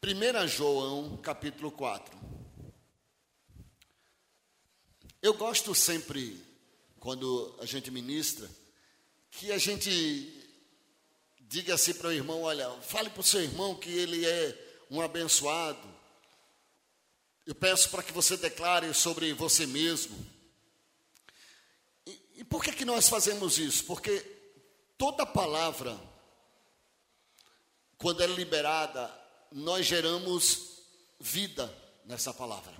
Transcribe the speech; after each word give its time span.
1 0.00 0.46
João, 0.46 1.16
capítulo 1.16 1.72
4. 1.72 2.16
Eu 5.20 5.34
gosto 5.34 5.74
sempre, 5.74 6.40
quando 7.00 7.52
a 7.60 7.66
gente 7.66 7.90
ministra, 7.90 8.48
que 9.28 9.50
a 9.50 9.58
gente 9.58 10.40
diga 11.40 11.74
assim 11.74 11.94
para 11.94 12.10
o 12.10 12.12
irmão: 12.12 12.42
olha, 12.42 12.70
fale 12.80 13.10
para 13.10 13.20
o 13.20 13.24
seu 13.24 13.42
irmão 13.42 13.74
que 13.74 13.90
ele 13.90 14.24
é 14.24 14.84
um 14.88 15.00
abençoado. 15.00 15.92
Eu 17.44 17.56
peço 17.56 17.90
para 17.90 18.04
que 18.04 18.12
você 18.12 18.36
declare 18.36 18.94
sobre 18.94 19.32
você 19.32 19.66
mesmo. 19.66 20.16
E, 22.06 22.22
e 22.36 22.44
por 22.44 22.62
que, 22.62 22.70
que 22.70 22.84
nós 22.84 23.08
fazemos 23.08 23.58
isso? 23.58 23.84
Porque 23.84 24.20
toda 24.96 25.26
palavra, 25.26 25.98
quando 27.98 28.22
é 28.22 28.28
liberada, 28.28 29.27
nós 29.52 29.86
geramos 29.86 30.82
vida 31.20 31.72
nessa 32.04 32.32
palavra. 32.32 32.72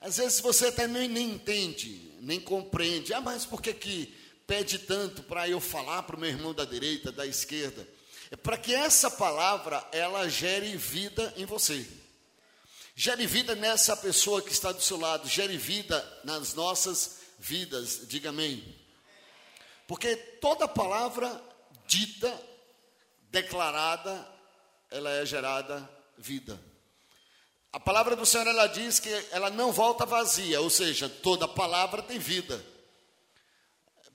Às 0.00 0.18
vezes 0.18 0.40
você 0.40 0.66
até 0.66 0.86
nem, 0.86 1.08
nem 1.08 1.30
entende, 1.30 2.14
nem 2.20 2.40
compreende. 2.40 3.14
Ah, 3.14 3.20
mas 3.20 3.46
por 3.46 3.62
que, 3.62 3.72
que 3.72 4.14
pede 4.46 4.78
tanto 4.78 5.22
para 5.22 5.48
eu 5.48 5.60
falar 5.60 6.02
para 6.02 6.16
o 6.16 6.18
meu 6.18 6.28
irmão 6.28 6.52
da 6.52 6.64
direita, 6.64 7.10
da 7.10 7.26
esquerda? 7.26 7.88
É 8.30 8.36
para 8.36 8.58
que 8.58 8.74
essa 8.74 9.10
palavra 9.10 9.86
ela 9.92 10.28
gere 10.28 10.76
vida 10.76 11.32
em 11.36 11.46
você. 11.46 11.86
Gere 12.96 13.26
vida 13.26 13.54
nessa 13.54 13.96
pessoa 13.96 14.42
que 14.42 14.52
está 14.52 14.72
do 14.72 14.80
seu 14.80 14.98
lado, 14.98 15.28
gere 15.28 15.56
vida 15.56 16.20
nas 16.22 16.54
nossas 16.54 17.18
vidas. 17.38 18.06
Diga 18.06 18.28
amém. 18.28 18.76
Porque 19.86 20.16
toda 20.16 20.68
palavra 20.68 21.42
dita, 21.86 22.32
declarada, 23.30 24.33
ela 24.94 25.10
é 25.10 25.26
gerada 25.26 25.90
vida. 26.16 26.58
A 27.72 27.80
palavra 27.80 28.14
do 28.14 28.24
Senhor 28.24 28.46
ela 28.46 28.68
diz 28.68 29.00
que 29.00 29.10
ela 29.32 29.50
não 29.50 29.72
volta 29.72 30.06
vazia, 30.06 30.60
ou 30.60 30.70
seja, 30.70 31.08
toda 31.08 31.48
palavra 31.48 32.00
tem 32.00 32.16
vida. 32.20 32.64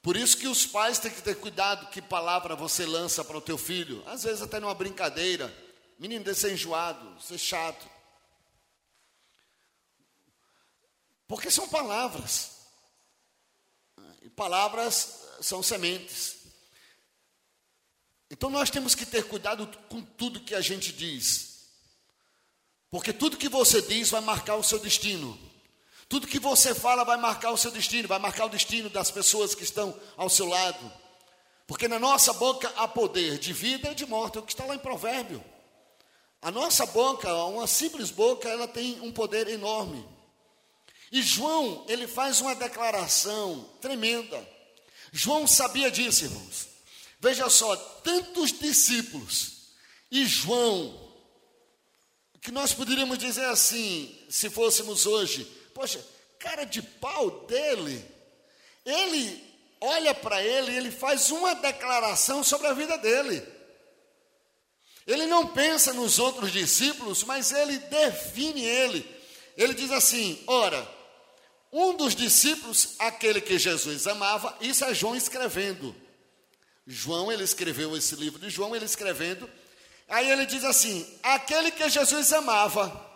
Por 0.01 0.15
isso 0.15 0.37
que 0.37 0.47
os 0.47 0.65
pais 0.65 0.97
têm 0.97 1.11
que 1.11 1.21
ter 1.21 1.35
cuidado 1.35 1.89
que 1.89 2.01
palavra 2.01 2.55
você 2.55 2.85
lança 2.85 3.25
para 3.25 3.37
o 3.37 3.41
teu 3.41 3.57
filho. 3.57 4.01
Às 4.07 4.23
vezes 4.23 4.41
até 4.41 4.57
numa 4.57 4.73
brincadeira. 4.73 5.53
Menino, 5.99 6.23
deve 6.23 6.39
ser 6.39 6.53
enjoado, 6.53 7.21
ser 7.21 7.37
chato. 7.37 7.85
Porque 11.27 11.51
são 11.51 11.67
palavras. 11.67 12.51
E 14.21 14.29
palavras 14.29 15.27
são 15.41 15.61
sementes. 15.61 16.38
Então 18.29 18.49
nós 18.49 18.69
temos 18.69 18.93
que 18.93 19.05
ter 19.05 19.23
cuidado 19.25 19.67
com 19.89 20.01
tudo 20.01 20.39
que 20.39 20.53
a 20.53 20.61
gente 20.61 20.91
diz. 20.91 21.49
Porque 22.91 23.13
tudo 23.13 23.37
que 23.37 23.49
você 23.49 23.81
diz 23.81 24.09
vai 24.09 24.21
marcar 24.21 24.55
o 24.55 24.63
seu 24.63 24.79
destino. 24.79 25.37
Tudo 26.07 26.27
que 26.27 26.39
você 26.39 26.73
fala 26.73 27.03
vai 27.03 27.17
marcar 27.17 27.51
o 27.51 27.57
seu 27.57 27.69
destino, 27.69 28.07
vai 28.07 28.17
marcar 28.17 28.45
o 28.45 28.49
destino 28.49 28.89
das 28.89 29.11
pessoas 29.11 29.53
que 29.53 29.63
estão 29.63 29.95
ao 30.17 30.29
seu 30.29 30.47
lado. 30.47 30.91
Porque 31.67 31.87
na 31.87 31.99
nossa 31.99 32.33
boca 32.33 32.67
há 32.75 32.87
poder 32.87 33.37
de 33.37 33.53
vida 33.53 33.91
e 33.91 33.95
de 33.95 34.07
morte, 34.07 34.37
é 34.37 34.41
o 34.41 34.43
que 34.43 34.51
está 34.51 34.65
lá 34.65 34.73
em 34.73 34.79
Provérbio. 34.79 35.43
A 36.41 36.49
nossa 36.49 36.85
boca, 36.87 37.31
uma 37.45 37.67
simples 37.67 38.09
boca, 38.09 38.49
ela 38.49 38.67
tem 38.67 38.99
um 39.01 39.11
poder 39.11 39.47
enorme. 39.47 40.03
E 41.11 41.21
João, 41.21 41.85
ele 41.87 42.07
faz 42.07 42.41
uma 42.41 42.55
declaração 42.55 43.69
tremenda. 43.81 44.47
João 45.11 45.45
sabia 45.45 45.91
disso, 45.91 46.25
irmãos. 46.25 46.68
Veja 47.19 47.49
só, 47.49 47.75
tantos 47.75 48.51
discípulos 48.51 49.73
e 50.09 50.25
João, 50.25 51.13
que 52.41 52.51
nós 52.51 52.73
poderíamos 52.73 53.17
dizer 53.17 53.45
assim, 53.45 54.17
se 54.29 54.49
fôssemos 54.49 55.05
hoje, 55.05 55.59
Poxa, 55.79 56.05
cara 56.37 56.65
de 56.65 56.81
pau 56.81 57.45
dele, 57.47 58.03
ele 58.85 59.41
olha 59.79 60.13
para 60.13 60.43
ele 60.43 60.73
e 60.73 60.75
ele 60.75 60.91
faz 60.91 61.31
uma 61.31 61.55
declaração 61.55 62.43
sobre 62.43 62.67
a 62.67 62.73
vida 62.73 62.97
dele. 62.97 63.41
Ele 65.07 65.25
não 65.25 65.47
pensa 65.47 65.93
nos 65.93 66.19
outros 66.19 66.51
discípulos, 66.51 67.23
mas 67.23 67.53
ele 67.53 67.77
define 67.77 68.61
ele. 68.61 69.09
Ele 69.55 69.73
diz 69.73 69.89
assim: 69.89 70.43
ora, 70.47 70.85
um 71.71 71.95
dos 71.95 72.13
discípulos, 72.13 72.95
aquele 72.99 73.39
que 73.39 73.57
Jesus 73.57 74.05
amava, 74.05 74.57
isso 74.59 74.83
é 74.83 74.93
João 74.93 75.15
escrevendo. 75.15 75.95
João, 76.91 77.31
ele 77.31 77.43
escreveu 77.43 77.95
esse 77.95 78.15
livro 78.15 78.39
de 78.39 78.49
João, 78.49 78.75
ele 78.75 78.85
escrevendo. 78.85 79.47
Aí 80.07 80.29
ele 80.31 80.45
diz 80.47 80.63
assim: 80.63 81.07
aquele 81.21 81.69
que 81.69 81.87
Jesus 81.87 82.33
amava, 82.33 83.07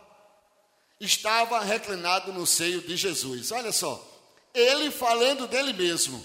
estava 1.00 1.59
reclinado 1.59 2.31
no 2.31 2.45
seio 2.45 2.81
de 2.81 2.95
Jesus. 2.95 3.51
Olha 3.51 3.72
só, 3.72 4.00
ele 4.53 4.91
falando 4.91 5.47
dele 5.47 5.73
mesmo. 5.73 6.23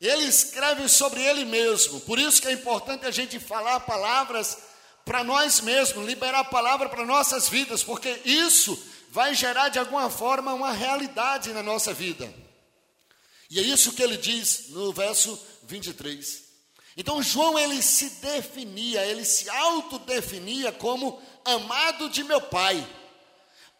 Ele 0.00 0.24
escreve 0.24 0.88
sobre 0.88 1.20
ele 1.22 1.44
mesmo. 1.44 2.00
Por 2.00 2.18
isso 2.18 2.40
que 2.40 2.48
é 2.48 2.52
importante 2.52 3.04
a 3.04 3.10
gente 3.10 3.38
falar 3.38 3.80
palavras 3.80 4.56
para 5.04 5.22
nós 5.22 5.60
mesmos, 5.60 6.06
liberar 6.06 6.40
a 6.40 6.44
palavra 6.44 6.88
para 6.88 7.04
nossas 7.04 7.48
vidas, 7.48 7.82
porque 7.82 8.20
isso 8.24 8.82
vai 9.10 9.34
gerar 9.34 9.68
de 9.68 9.78
alguma 9.78 10.08
forma 10.08 10.54
uma 10.54 10.72
realidade 10.72 11.52
na 11.52 11.62
nossa 11.62 11.92
vida. 11.92 12.32
E 13.50 13.58
é 13.58 13.62
isso 13.62 13.92
que 13.92 14.02
ele 14.02 14.16
diz 14.16 14.68
no 14.68 14.92
verso 14.92 15.38
23. 15.68 16.48
Então 16.96 17.22
João 17.22 17.56
ele 17.58 17.80
se 17.80 18.10
definia, 18.20 19.04
ele 19.04 19.24
se 19.24 19.48
autodefinia 19.48 20.72
como 20.72 21.22
amado 21.44 22.08
de 22.08 22.24
meu 22.24 22.40
pai 22.40 22.84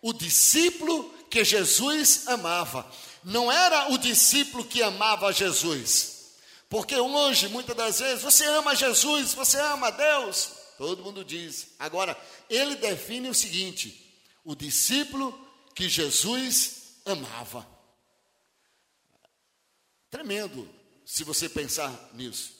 o 0.01 0.13
discípulo 0.13 1.13
que 1.31 1.45
Jesus 1.45 2.27
amava. 2.29 2.91
Não 3.25 3.51
era 3.51 3.93
o 3.93 3.99
discípulo 3.99 4.65
que 4.65 4.83
amava 4.83 5.33
Jesus. 5.33 6.37
Porque 6.69 6.97
hoje, 6.97 7.49
muitas 7.49 7.77
das 7.77 7.99
vezes, 7.99 8.23
você 8.23 8.45
ama 8.45 8.77
Jesus, 8.77 9.35
você 9.35 9.59
ama 9.59 9.91
Deus. 9.91 10.53
Todo 10.77 11.03
mundo 11.03 11.25
diz. 11.25 11.69
Agora, 11.79 12.17
ele 12.49 12.77
define 12.77 13.29
o 13.29 13.35
seguinte: 13.35 14.23
o 14.45 14.55
discípulo 14.55 15.37
que 15.75 15.89
Jesus 15.89 17.01
amava. 17.05 17.67
Tremendo, 20.11 20.69
se 21.09 21.25
você 21.25 21.49
pensar 21.49 21.91
nisso. 22.13 22.53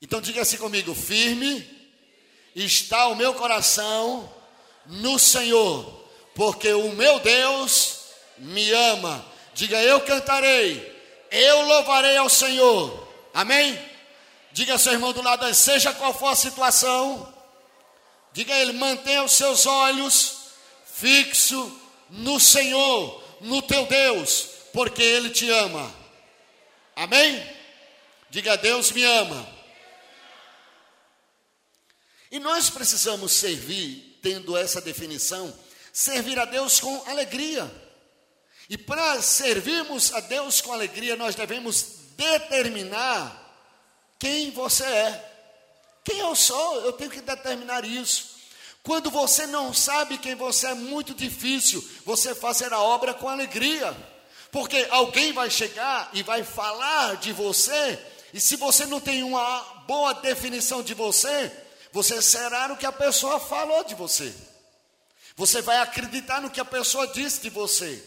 Então, 0.00 0.20
diga 0.20 0.42
assim 0.42 0.56
comigo: 0.56 0.94
firme 0.94 1.68
está 2.54 3.08
o 3.08 3.16
meu 3.16 3.34
coração 3.34 4.32
no 4.86 5.18
Senhor 5.18 6.04
porque 6.34 6.72
o 6.72 6.92
meu 6.92 7.20
Deus 7.20 8.00
me 8.38 8.70
ama. 8.72 9.24
Diga, 9.54 9.80
eu 9.82 10.00
cantarei, 10.00 10.92
eu 11.30 11.62
louvarei 11.62 12.16
ao 12.16 12.28
Senhor. 12.28 13.08
Amém? 13.32 13.78
Diga 14.52 14.72
ao 14.72 14.78
seu 14.78 14.92
irmão 14.92 15.12
do 15.12 15.22
lado, 15.22 15.52
seja 15.54 15.92
qual 15.92 16.12
for 16.12 16.28
a 16.28 16.36
situação, 16.36 17.32
diga 18.32 18.54
a 18.54 18.60
ele, 18.60 18.72
mantenha 18.72 19.24
os 19.24 19.32
seus 19.32 19.66
olhos 19.66 20.36
fixos 20.86 21.72
no 22.08 22.38
Senhor, 22.38 23.22
no 23.40 23.60
teu 23.62 23.84
Deus, 23.86 24.46
porque 24.72 25.02
Ele 25.02 25.30
te 25.30 25.50
ama. 25.50 25.92
Amém? 26.94 27.53
Diga, 28.34 28.56
Deus 28.56 28.90
me 28.90 29.04
ama. 29.04 29.48
E 32.32 32.40
nós 32.40 32.68
precisamos 32.68 33.30
servir, 33.30 34.18
tendo 34.20 34.56
essa 34.56 34.80
definição, 34.80 35.56
servir 35.92 36.36
a 36.40 36.44
Deus 36.44 36.80
com 36.80 37.08
alegria. 37.08 37.70
E 38.68 38.76
para 38.76 39.22
servirmos 39.22 40.12
a 40.12 40.18
Deus 40.18 40.60
com 40.60 40.72
alegria, 40.72 41.14
nós 41.14 41.36
devemos 41.36 41.86
determinar 42.16 43.40
quem 44.18 44.50
você 44.50 44.82
é. 44.82 45.32
Quem 46.02 46.18
eu 46.18 46.34
sou, 46.34 46.80
eu 46.80 46.92
tenho 46.92 47.12
que 47.12 47.20
determinar 47.20 47.84
isso. 47.84 48.34
Quando 48.82 49.12
você 49.12 49.46
não 49.46 49.72
sabe 49.72 50.18
quem 50.18 50.34
você 50.34 50.66
é, 50.66 50.70
é 50.70 50.74
muito 50.74 51.14
difícil 51.14 51.88
você 52.04 52.34
fazer 52.34 52.72
a 52.72 52.80
obra 52.80 53.14
com 53.14 53.28
alegria. 53.28 53.96
Porque 54.50 54.88
alguém 54.90 55.32
vai 55.32 55.48
chegar 55.50 56.10
e 56.12 56.24
vai 56.24 56.42
falar 56.42 57.16
de 57.18 57.32
você, 57.32 57.96
e 58.34 58.40
se 58.40 58.56
você 58.56 58.84
não 58.84 58.98
tem 58.98 59.22
uma 59.22 59.60
boa 59.86 60.12
definição 60.14 60.82
de 60.82 60.92
você, 60.92 61.52
você 61.92 62.20
será 62.20 62.72
o 62.72 62.76
que 62.76 62.84
a 62.84 62.90
pessoa 62.90 63.38
falou 63.38 63.84
de 63.84 63.94
você. 63.94 64.34
Você 65.36 65.62
vai 65.62 65.78
acreditar 65.78 66.42
no 66.42 66.50
que 66.50 66.58
a 66.58 66.64
pessoa 66.64 67.06
disse 67.06 67.40
de 67.40 67.48
você. 67.48 68.02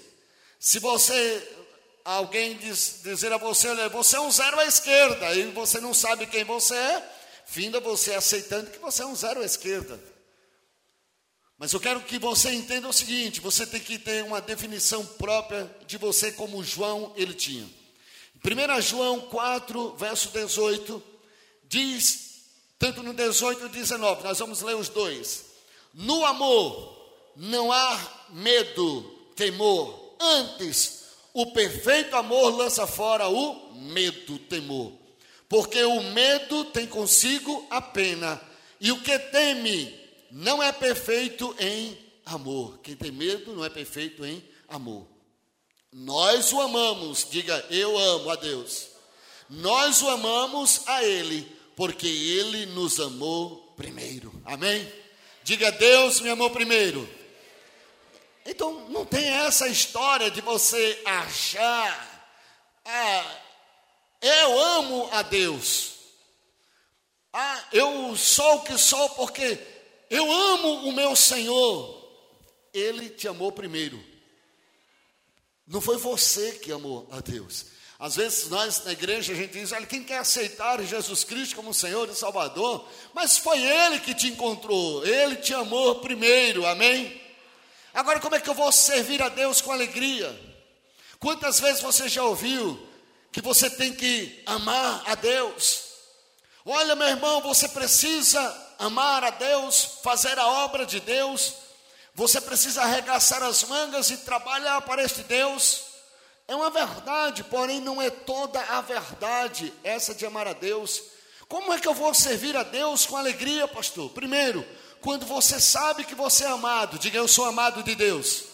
Se 0.60 0.80
você, 0.80 1.50
alguém 2.04 2.58
diz, 2.58 3.00
dizer 3.06 3.32
a 3.32 3.38
você, 3.38 3.70
olha, 3.70 3.88
você 3.88 4.18
é 4.18 4.20
um 4.20 4.30
zero 4.30 4.60
à 4.60 4.66
esquerda, 4.66 5.34
e 5.34 5.50
você 5.52 5.80
não 5.80 5.94
sabe 5.94 6.28
quem 6.28 6.44
você 6.44 6.76
é, 6.76 7.16
finda 7.46 7.80
você 7.80 8.14
aceitando 8.14 8.70
que 8.70 8.80
você 8.80 9.04
é 9.04 9.06
um 9.06 9.16
zero 9.16 9.42
à 9.42 9.46
esquerda. 9.46 9.98
Mas 11.58 11.72
eu 11.72 11.80
quero 11.80 12.02
que 12.02 12.20
você 12.20 12.52
entenda 12.52 12.90
o 12.90 12.94
seguinte: 12.94 13.40
você 13.40 13.66
tem 13.66 13.80
que 13.80 13.98
ter 13.98 14.26
uma 14.26 14.42
definição 14.42 15.06
própria 15.06 15.74
de 15.86 15.98
você, 15.98 16.34
como 16.34 16.62
João 16.62 17.14
ele 17.16 17.34
tinha. 17.34 17.77
1 18.44 18.82
João 18.82 19.22
4, 19.22 19.96
verso 19.96 20.30
18, 20.30 21.04
diz, 21.68 22.44
tanto 22.80 23.02
no 23.04 23.14
18 23.14 23.66
e 23.66 23.70
19, 23.70 24.24
nós 24.24 24.40
vamos 24.40 24.62
ler 24.62 24.76
os 24.76 24.90
dois. 24.90 25.46
No 25.94 26.26
amor 26.26 26.98
não 27.36 27.72
há 27.72 28.26
medo, 28.30 29.02
temor. 29.36 30.16
Antes, 30.20 31.06
o 31.34 31.48
perfeito 31.48 32.16
amor 32.16 32.56
lança 32.56 32.88
fora 32.88 33.28
o 33.28 33.74
medo, 33.74 34.40
temor. 34.40 34.94
Porque 35.50 35.84
o 35.84 36.02
medo 36.04 36.66
tem 36.66 36.86
consigo 36.86 37.66
a 37.70 37.82
pena, 37.82 38.42
e 38.80 38.92
o 38.92 39.02
que 39.02 39.18
teme 39.18 39.98
não 40.32 40.62
é 40.62 40.72
perfeito 40.72 41.56
em 41.60 41.98
amor. 42.26 42.80
Quem 42.80 42.96
tem 42.96 43.12
medo 43.12 43.56
não 43.56 43.64
é 43.64 43.70
perfeito 43.70 44.26
em 44.26 44.44
amor. 44.68 45.08
Nós 45.92 46.52
o 46.52 46.62
amamos, 46.62 47.28
diga 47.30 47.66
eu 47.70 47.98
amo 47.98 48.30
a 48.30 48.36
Deus. 48.36 48.88
Nós 49.50 50.02
o 50.02 50.10
amamos 50.10 50.82
a 50.88 51.04
Ele, 51.04 51.50
porque 51.76 52.08
Ele 52.08 52.66
nos 52.68 53.00
amou 53.00 53.74
primeiro. 53.78 54.34
Amém? 54.46 54.92
Diga 55.44 55.72
Deus 55.72 56.20
me 56.20 56.30
amou 56.30 56.50
primeiro. 56.50 57.08
Então 58.46 58.90
não 58.90 59.06
tem 59.06 59.26
essa 59.26 59.68
história 59.68 60.30
de 60.30 60.42
você 60.42 61.02
achar, 61.06 62.36
ah, 62.86 63.42
eu 64.22 64.60
amo 64.60 65.10
a 65.12 65.22
Deus. 65.22 65.94
Ah, 67.32 67.64
eu 67.72 68.16
sou 68.16 68.56
o 68.56 68.64
que 68.64 68.78
sou 68.78 69.10
porque 69.12 69.60
eu 70.10 70.30
amo 70.32 70.88
o 70.88 70.92
meu 70.92 71.16
Senhor. 71.16 71.96
Ele 72.74 73.10
te 73.10 73.28
amou 73.28 73.52
primeiro. 73.52 74.04
Não 75.68 75.82
foi 75.82 75.98
você 75.98 76.54
que 76.54 76.72
amou 76.72 77.08
a 77.12 77.20
Deus. 77.20 77.66
Às 78.00 78.16
vezes 78.16 78.50
nós 78.50 78.84
na 78.86 78.92
igreja 78.92 79.34
a 79.34 79.36
gente 79.36 79.54
diz, 79.54 79.72
olha, 79.72 79.86
quem 79.86 80.04
quer 80.04 80.20
aceitar 80.20 80.82
Jesus 80.84 81.24
Cristo 81.24 81.56
como 81.56 81.74
Senhor 81.74 82.08
e 82.10 82.16
Salvador, 82.16 82.88
mas 83.14 83.38
foi 83.38 83.60
Ele 83.60 84.00
que 84.00 84.14
te 84.14 84.28
encontrou, 84.28 85.06
Ele 85.06 85.36
te 85.38 85.54
amou 85.54 85.96
primeiro, 85.96 86.66
amém? 86.66 87.20
Agora 87.94 88.20
como 88.20 88.36
é 88.36 88.40
que 88.40 88.50
eu 88.50 88.54
vou 88.54 88.72
servir 88.72 89.22
a 89.22 89.30
Deus 89.30 89.62
com 89.62 89.72
alegria? 89.72 90.40
Quantas 91.20 91.60
vezes 91.60 91.82
você 91.82 92.08
já 92.08 92.24
ouviu 92.24 92.80
que 93.32 93.42
você 93.42 93.70
tem 93.70 93.94
que 93.94 94.44
amar 94.46 95.04
a 95.08 95.16
Deus? 95.16 95.86
Olha, 96.64 96.96
meu 96.96 97.08
irmão, 97.08 97.42
você 97.42 97.68
precisa 97.68 98.40
amar 98.78 99.24
a 99.24 99.32
Deus, 99.32 100.00
fazer 100.04 100.38
a 100.38 100.48
obra 100.48 100.86
de 100.86 101.00
Deus, 101.00 101.54
você 102.18 102.42
precisa 102.42 102.82
arregaçar 102.82 103.44
as 103.44 103.64
mangas 103.66 104.10
e 104.10 104.18
trabalhar 104.18 104.82
para 104.82 105.04
este 105.04 105.22
Deus. 105.22 105.84
É 106.48 106.56
uma 106.56 106.72
verdade, 106.72 107.44
porém 107.44 107.80
não 107.80 108.02
é 108.02 108.10
toda 108.10 108.60
a 108.60 108.82
verdade 108.82 109.72
essa 109.84 110.16
de 110.16 110.26
amar 110.26 110.48
a 110.48 110.54
Deus. 110.54 111.00
Como 111.48 111.72
é 111.72 111.80
que 111.80 111.88
eu 111.88 111.94
vou 111.94 112.12
servir 112.16 112.58
a 112.58 112.64
Deus 112.64 113.06
com 113.06 113.16
alegria, 113.16 113.68
pastor? 113.68 114.10
Primeiro, 114.10 114.66
quando 115.00 115.28
você 115.28 115.60
sabe 115.60 116.06
que 116.06 116.16
você 116.16 116.44
é 116.44 116.48
amado, 116.48 116.98
diga 116.98 117.20
eu 117.20 117.28
sou 117.28 117.46
amado 117.46 117.84
de 117.84 117.94
Deus. 117.94 118.46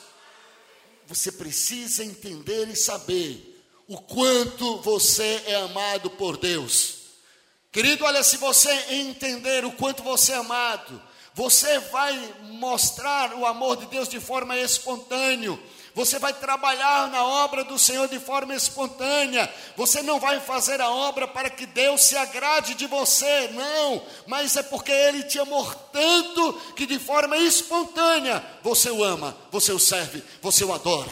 Você 1.07 1.31
precisa 1.31 2.04
entender 2.04 2.68
e 2.68 2.75
saber 2.75 3.66
o 3.88 3.98
quanto 3.98 4.81
você 4.81 5.42
é 5.48 5.56
amado 5.56 6.09
por 6.09 6.36
Deus. 6.36 6.95
Querido, 7.71 8.04
olha, 8.04 8.24
se 8.24 8.36
você 8.36 8.69
entender 8.89 9.63
o 9.63 9.71
quanto 9.71 10.04
você 10.04 10.33
é 10.33 10.36
amado, 10.36 11.01
você 11.35 11.80
vai 11.80 12.35
mostrar 12.41 13.33
o 13.33 13.45
amor 13.45 13.77
de 13.77 13.88
Deus 13.88 14.07
de 14.07 14.19
forma 14.19 14.57
espontânea. 14.57 15.57
Você 15.95 16.18
vai 16.18 16.33
trabalhar 16.33 17.07
na 17.09 17.24
obra 17.24 17.63
do 17.63 17.77
Senhor 17.77 18.07
de 18.07 18.19
forma 18.19 18.56
espontânea. 18.56 19.51
Você 19.75 20.01
não 20.01 20.19
vai 20.19 20.39
fazer 20.39 20.81
a 20.81 20.89
obra 20.89 21.27
para 21.27 21.50
que 21.51 21.68
Deus 21.68 22.01
se 22.01 22.18
agrade 22.18 22.74
de 22.74 22.88
você, 22.88 23.50
não. 23.50 24.03
Mas 24.25 24.56
é 24.57 24.63
porque 24.63 24.91
Ele 24.91 25.24
te 25.24 25.38
amou 25.38 25.65
tanto 25.91 26.53
que 26.75 26.85
de 26.85 26.97
forma 26.97 27.38
espontânea 27.38 28.44
você 28.63 28.89
o 28.89 29.03
ama, 29.03 29.38
você 29.51 29.71
o 29.71 29.80
serve, 29.80 30.24
você 30.41 30.63
o 30.63 30.74
adora. 30.74 31.12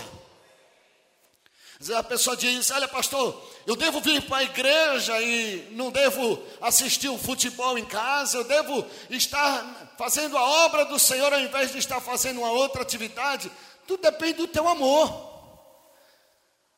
A 1.95 2.03
pessoa 2.03 2.35
diz: 2.35 2.69
Olha, 2.71 2.87
pastor, 2.87 3.50
eu 3.65 3.75
devo 3.75 4.01
vir 4.01 4.21
para 4.23 4.37
a 4.37 4.43
igreja 4.43 5.21
e 5.21 5.67
não 5.71 5.91
devo 5.91 6.41
assistir 6.59 7.09
o 7.09 7.17
futebol 7.17 7.77
em 7.77 7.85
casa, 7.85 8.37
eu 8.37 8.43
devo 8.43 8.85
estar 9.09 9.93
fazendo 9.97 10.37
a 10.37 10.43
obra 10.65 10.85
do 10.85 10.97
Senhor 10.97 11.31
ao 11.31 11.39
invés 11.39 11.71
de 11.71 11.77
estar 11.77 12.01
fazendo 12.01 12.39
uma 12.39 12.51
outra 12.51 12.81
atividade. 12.81 13.51
Tudo 13.85 14.01
depende 14.01 14.33
do 14.33 14.47
teu 14.47 14.67
amor. 14.67 15.29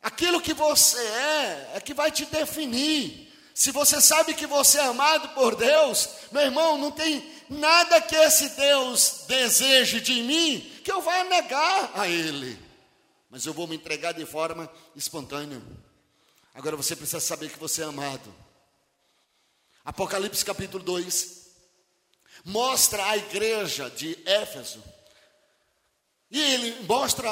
Aquilo 0.01 0.41
que 0.41 0.53
você 0.53 0.99
é, 0.99 1.71
é 1.75 1.79
que 1.79 1.93
vai 1.93 2.11
te 2.11 2.25
definir. 2.25 3.31
Se 3.53 3.71
você 3.71 4.01
sabe 4.01 4.33
que 4.33 4.45
você 4.45 4.79
é 4.79 4.85
amado 4.85 5.29
por 5.29 5.55
Deus, 5.55 6.09
meu 6.31 6.41
irmão, 6.41 6.77
não 6.77 6.91
tem 6.91 7.23
nada 7.49 8.01
que 8.01 8.15
esse 8.15 8.49
Deus 8.49 9.23
deseje 9.27 10.01
de 10.01 10.21
mim 10.23 10.59
que 10.83 10.91
eu 10.91 11.01
vá 11.01 11.23
negar 11.23 11.91
a 11.95 12.07
Ele. 12.07 12.59
Mas 13.29 13.45
eu 13.45 13.53
vou 13.53 13.67
me 13.67 13.75
entregar 13.75 14.11
de 14.11 14.25
forma 14.25 14.69
espontânea. 14.95 15.61
Agora 16.53 16.77
você 16.77 16.95
precisa 16.95 17.19
saber 17.19 17.51
que 17.51 17.59
você 17.59 17.81
é 17.81 17.85
amado. 17.85 18.33
Apocalipse 19.83 20.45
capítulo 20.45 20.83
2 20.83 21.43
mostra 22.45 23.05
a 23.05 23.17
igreja 23.17 23.89
de 23.89 24.17
Éfeso. 24.25 24.83
E 26.29 26.39
ele 26.39 26.83
mostra 26.85 27.31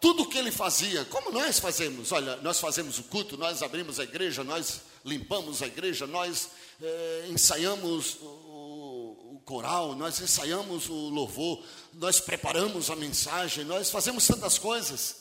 tudo 0.00 0.22
o 0.22 0.28
que 0.28 0.38
ele 0.38 0.50
fazia, 0.50 1.04
como 1.06 1.30
nós 1.30 1.58
fazemos. 1.58 2.12
Olha, 2.12 2.36
nós 2.36 2.60
fazemos 2.60 2.98
o 2.98 3.04
culto, 3.04 3.36
nós 3.36 3.62
abrimos 3.62 3.98
a 3.98 4.04
igreja, 4.04 4.44
nós 4.44 4.82
limpamos 5.04 5.62
a 5.62 5.66
igreja, 5.66 6.06
nós 6.06 6.50
é, 6.82 7.26
ensaiamos 7.28 8.16
o, 8.20 9.34
o 9.34 9.42
coral, 9.44 9.94
nós 9.94 10.20
ensaiamos 10.20 10.88
o 10.88 11.08
louvor, 11.08 11.64
nós 11.94 12.20
preparamos 12.20 12.90
a 12.90 12.96
mensagem, 12.96 13.64
nós 13.64 13.90
fazemos 13.90 14.26
tantas 14.26 14.58
coisas. 14.58 15.16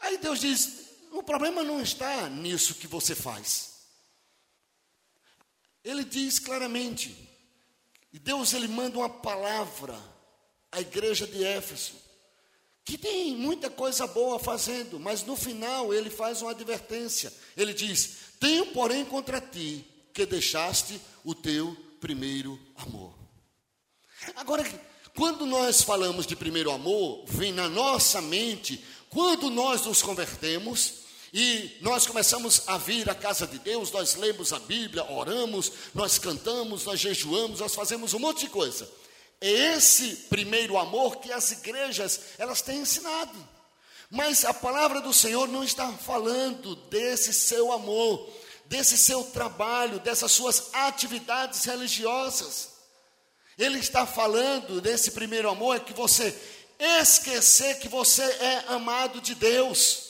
Aí 0.00 0.18
Deus 0.18 0.40
diz: 0.40 0.79
o 1.20 1.22
problema 1.22 1.62
não 1.62 1.80
está 1.82 2.28
nisso 2.28 2.74
que 2.76 2.86
você 2.86 3.14
faz. 3.14 3.70
Ele 5.84 6.02
diz 6.02 6.38
claramente, 6.38 7.14
e 8.12 8.18
Deus 8.18 8.54
ele 8.54 8.66
manda 8.66 8.98
uma 8.98 9.08
palavra 9.08 9.98
à 10.72 10.80
igreja 10.80 11.26
de 11.26 11.44
Éfeso, 11.44 11.92
que 12.84 12.96
tem 12.96 13.36
muita 13.36 13.68
coisa 13.68 14.06
boa 14.06 14.38
fazendo, 14.38 14.98
mas 14.98 15.22
no 15.22 15.36
final 15.36 15.92
ele 15.92 16.08
faz 16.08 16.40
uma 16.40 16.50
advertência. 16.52 17.32
Ele 17.56 17.74
diz: 17.74 18.16
Tenho, 18.40 18.66
porém, 18.72 19.04
contra 19.04 19.40
ti 19.40 19.84
que 20.12 20.24
deixaste 20.24 21.00
o 21.22 21.34
teu 21.34 21.76
primeiro 22.00 22.58
amor. 22.76 23.14
Agora, 24.34 24.64
quando 25.14 25.44
nós 25.44 25.82
falamos 25.82 26.26
de 26.26 26.34
primeiro 26.34 26.70
amor, 26.70 27.24
vem 27.26 27.52
na 27.52 27.68
nossa 27.68 28.22
mente, 28.22 28.82
quando 29.10 29.50
nós 29.50 29.84
nos 29.84 30.02
convertemos, 30.02 30.99
e 31.32 31.78
nós 31.80 32.06
começamos 32.06 32.62
a 32.66 32.76
vir 32.76 33.08
à 33.08 33.14
casa 33.14 33.46
de 33.46 33.58
Deus, 33.58 33.92
nós 33.92 34.16
lemos 34.16 34.52
a 34.52 34.58
Bíblia, 34.58 35.04
oramos, 35.10 35.72
nós 35.94 36.18
cantamos, 36.18 36.84
nós 36.84 36.98
jejuamos, 36.98 37.60
nós 37.60 37.74
fazemos 37.74 38.14
um 38.14 38.18
monte 38.18 38.40
de 38.40 38.48
coisa. 38.48 38.88
É 39.40 39.48
esse 39.48 40.16
primeiro 40.28 40.76
amor 40.76 41.16
que 41.16 41.32
as 41.32 41.52
igrejas, 41.52 42.20
elas 42.36 42.60
têm 42.60 42.80
ensinado. 42.80 43.48
Mas 44.10 44.44
a 44.44 44.52
palavra 44.52 45.00
do 45.00 45.14
Senhor 45.14 45.46
não 45.46 45.62
está 45.62 45.92
falando 45.92 46.74
desse 46.74 47.32
seu 47.32 47.72
amor, 47.72 48.28
desse 48.66 48.98
seu 48.98 49.22
trabalho, 49.22 50.00
dessas 50.00 50.32
suas 50.32 50.74
atividades 50.74 51.64
religiosas. 51.64 52.70
Ele 53.56 53.78
está 53.78 54.04
falando 54.04 54.80
desse 54.80 55.12
primeiro 55.12 55.48
amor 55.48 55.76
é 55.76 55.80
que 55.80 55.92
você 55.92 56.36
esquecer 57.00 57.78
que 57.78 57.88
você 57.88 58.22
é 58.22 58.64
amado 58.68 59.20
de 59.20 59.34
Deus. 59.34 60.09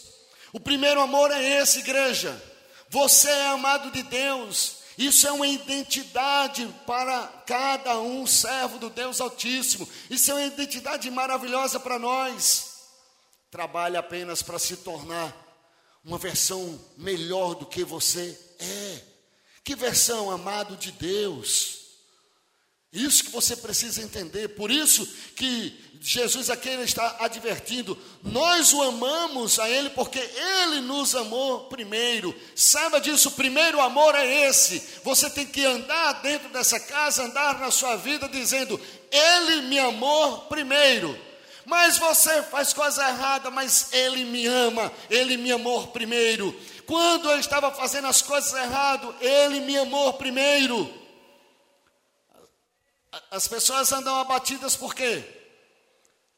O 0.53 0.61
primeiro 0.61 1.01
amor 1.01 1.31
é 1.31 1.61
esse, 1.61 1.81
igreja. 1.81 2.41
Você 2.89 3.29
é 3.29 3.47
amado 3.49 3.91
de 3.91 4.03
Deus. 4.03 4.81
Isso 4.99 5.27
é 5.27 5.33
uma 5.33 5.47
identidade 5.47 6.69
para 6.87 7.27
cada 7.47 7.99
um 8.01 8.27
servo 8.27 8.79
do 8.79 8.91
Deus 8.91 9.21
Altíssimo. 9.21 9.89
Isso 10.11 10.31
é 10.31 10.35
uma 10.35 10.45
identidade 10.45 11.11
maravilhosa 11.11 11.81
para 11.81 11.99
nós. 11.99 12.81
Trabalhe 13.51 13.97
apenas 13.97 14.43
para 14.43 14.59
se 14.59 14.77
tornar 14.77 15.35
uma 16.05 16.19
versão 16.19 16.81
melhor 16.97 17.55
do 17.55 17.67
que 17.67 17.85
você 17.85 18.39
é. 18.59 19.01
Que 19.65 19.75
versão, 19.75 20.31
amado 20.31 20.77
de 20.77 20.93
Deus? 20.93 21.80
Isso 22.93 23.25
que 23.25 23.31
você 23.31 23.57
precisa 23.57 24.03
entender. 24.03 24.49
Por 24.49 24.71
isso 24.71 25.07
que 25.37 25.91
Jesus 26.01 26.49
aqui 26.49 26.71
está 26.71 27.17
advertindo, 27.21 27.97
nós 28.23 28.73
o 28.73 28.83
amamos 28.83 29.61
a 29.61 29.69
Ele 29.69 29.91
porque 29.91 30.19
Ele 30.19 30.81
nos 30.81 31.15
amou 31.15 31.67
primeiro. 31.67 32.35
Saiba 32.57 33.01
disso, 33.01 33.29
o 33.29 33.33
primeiro 33.33 33.81
amor 33.81 34.15
é 34.15 34.49
esse. 34.49 34.83
Você 35.05 35.29
tem 35.29 35.47
que 35.47 35.65
andar 35.65 36.15
dentro 36.15 36.49
dessa 36.49 36.81
casa, 36.81 37.25
andar 37.25 37.61
na 37.61 37.71
sua 37.71 37.97
vida 37.97 38.29
dizendo, 38.29 38.81
Ele 39.11 39.63
me 39.69 39.79
amou 39.79 40.39
primeiro. 40.43 41.17
Mas 41.67 41.99
você 41.99 42.43
faz 42.45 42.73
coisa 42.73 43.07
errada, 43.07 43.51
mas 43.51 43.93
Ele 43.93 44.25
me 44.25 44.47
ama, 44.47 44.91
Ele 45.09 45.37
me 45.37 45.53
amou 45.53 45.89
primeiro. 45.89 46.59
Quando 46.87 47.31
eu 47.31 47.39
estava 47.39 47.71
fazendo 47.71 48.09
as 48.09 48.21
coisas 48.23 48.53
errado, 48.55 49.15
Ele 49.21 49.61
me 49.61 49.77
amou 49.77 50.15
primeiro. 50.15 51.00
As 53.31 53.49
pessoas 53.49 53.93
andam 53.93 54.17
abatidas 54.17 54.77
por 54.77 54.95
quê? 54.95 55.25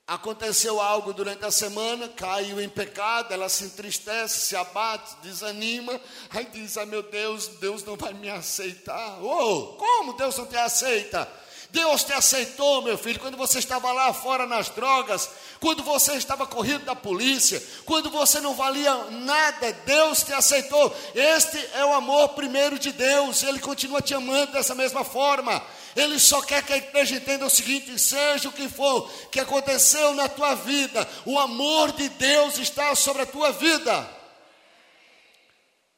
Aconteceu 0.07 0.81
algo 0.81 1.13
durante 1.13 1.45
a 1.45 1.51
semana, 1.51 2.09
caiu 2.09 2.61
em 2.61 2.69
pecado, 2.69 3.33
ela 3.33 3.49
se 3.49 3.65
entristece, 3.65 4.47
se 4.47 4.57
abate, 4.57 5.17
desanima, 5.23 6.01
aí 6.31 6.45
diz: 6.47 6.77
ai 6.77 6.87
meu 6.87 7.03
Deus, 7.03 7.47
Deus 7.61 7.85
não 7.85 7.97
vai 7.97 8.13
me 8.13 8.29
aceitar. 8.29 9.23
Oh, 9.23 9.77
como 9.79 10.15
Deus 10.15 10.37
não 10.37 10.47
te 10.47 10.57
aceita? 10.57 11.31
Deus 11.73 12.05
te 12.05 12.13
aceitou, 12.13 12.83
meu 12.83 12.99
filho, 12.99 13.19
quando 13.19 13.35
você 13.35 13.59
estava 13.59 13.91
lá 13.93 14.13
fora 14.13 14.47
nas 14.47 14.69
drogas, 14.69 15.31
quando 15.59 15.83
você 15.83 16.13
estava 16.17 16.47
corrido 16.47 16.85
da 16.85 16.95
polícia, 16.95 17.63
quando 17.87 18.11
você 18.11 18.41
não 18.41 18.53
valia 18.53 18.95
nada, 19.11 19.73
Deus 19.87 20.23
te 20.23 20.35
aceitou. 20.35 20.95
Este 21.15 21.59
é 21.73 21.83
o 21.83 21.95
amor 21.95 22.29
primeiro 22.31 22.79
de 22.79 22.93
Deus, 22.93 23.43
Ele 23.43 23.59
continua 23.59 24.03
te 24.03 24.13
amando 24.13 24.53
dessa 24.53 24.75
mesma 24.75 25.03
forma. 25.03 25.65
Ele 25.97 26.19
só 26.21 26.43
quer 26.43 26.63
que 26.63 26.75
a 26.75 26.77
igreja 26.77 27.17
entenda 27.17 27.47
o 27.47 27.51
seguinte: 27.51 27.99
seja 27.99 28.51
o 28.51 28.53
que 28.53 28.69
for 28.69 29.11
que 29.31 29.41
aconteceu 29.41 30.15
na 30.15 30.29
tua 30.29 30.55
vida, 30.55 31.09
o 31.25 31.39
amor 31.39 31.93
de 31.93 32.07
Deus 32.11 32.59
está 32.59 32.95
sobre 32.95 33.23
a 33.23 33.27
tua 33.27 33.51
vida. 33.51 34.07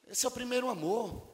Esse 0.09 0.25
é 0.25 0.28
o 0.28 0.33
primeiro 0.33 0.71
amor. 0.71 1.34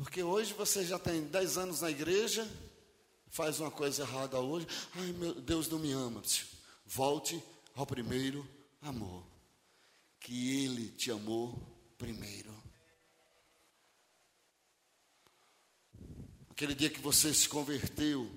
Porque 0.00 0.22
hoje 0.22 0.54
você 0.54 0.82
já 0.82 0.98
tem 0.98 1.26
10 1.26 1.58
anos 1.58 1.82
na 1.82 1.90
igreja, 1.90 2.50
faz 3.28 3.60
uma 3.60 3.70
coisa 3.70 4.02
errada 4.02 4.40
hoje, 4.40 4.66
ai 4.94 5.12
meu 5.12 5.34
Deus 5.34 5.68
não 5.68 5.78
me 5.78 5.92
ama. 5.92 6.22
Volte 6.86 7.40
ao 7.74 7.84
primeiro 7.86 8.48
amor, 8.80 9.22
que 10.18 10.64
Ele 10.64 10.88
te 10.88 11.10
amou 11.10 11.54
primeiro. 11.98 12.50
Aquele 16.48 16.74
dia 16.74 16.88
que 16.88 17.00
você 17.00 17.34
se 17.34 17.46
converteu, 17.46 18.30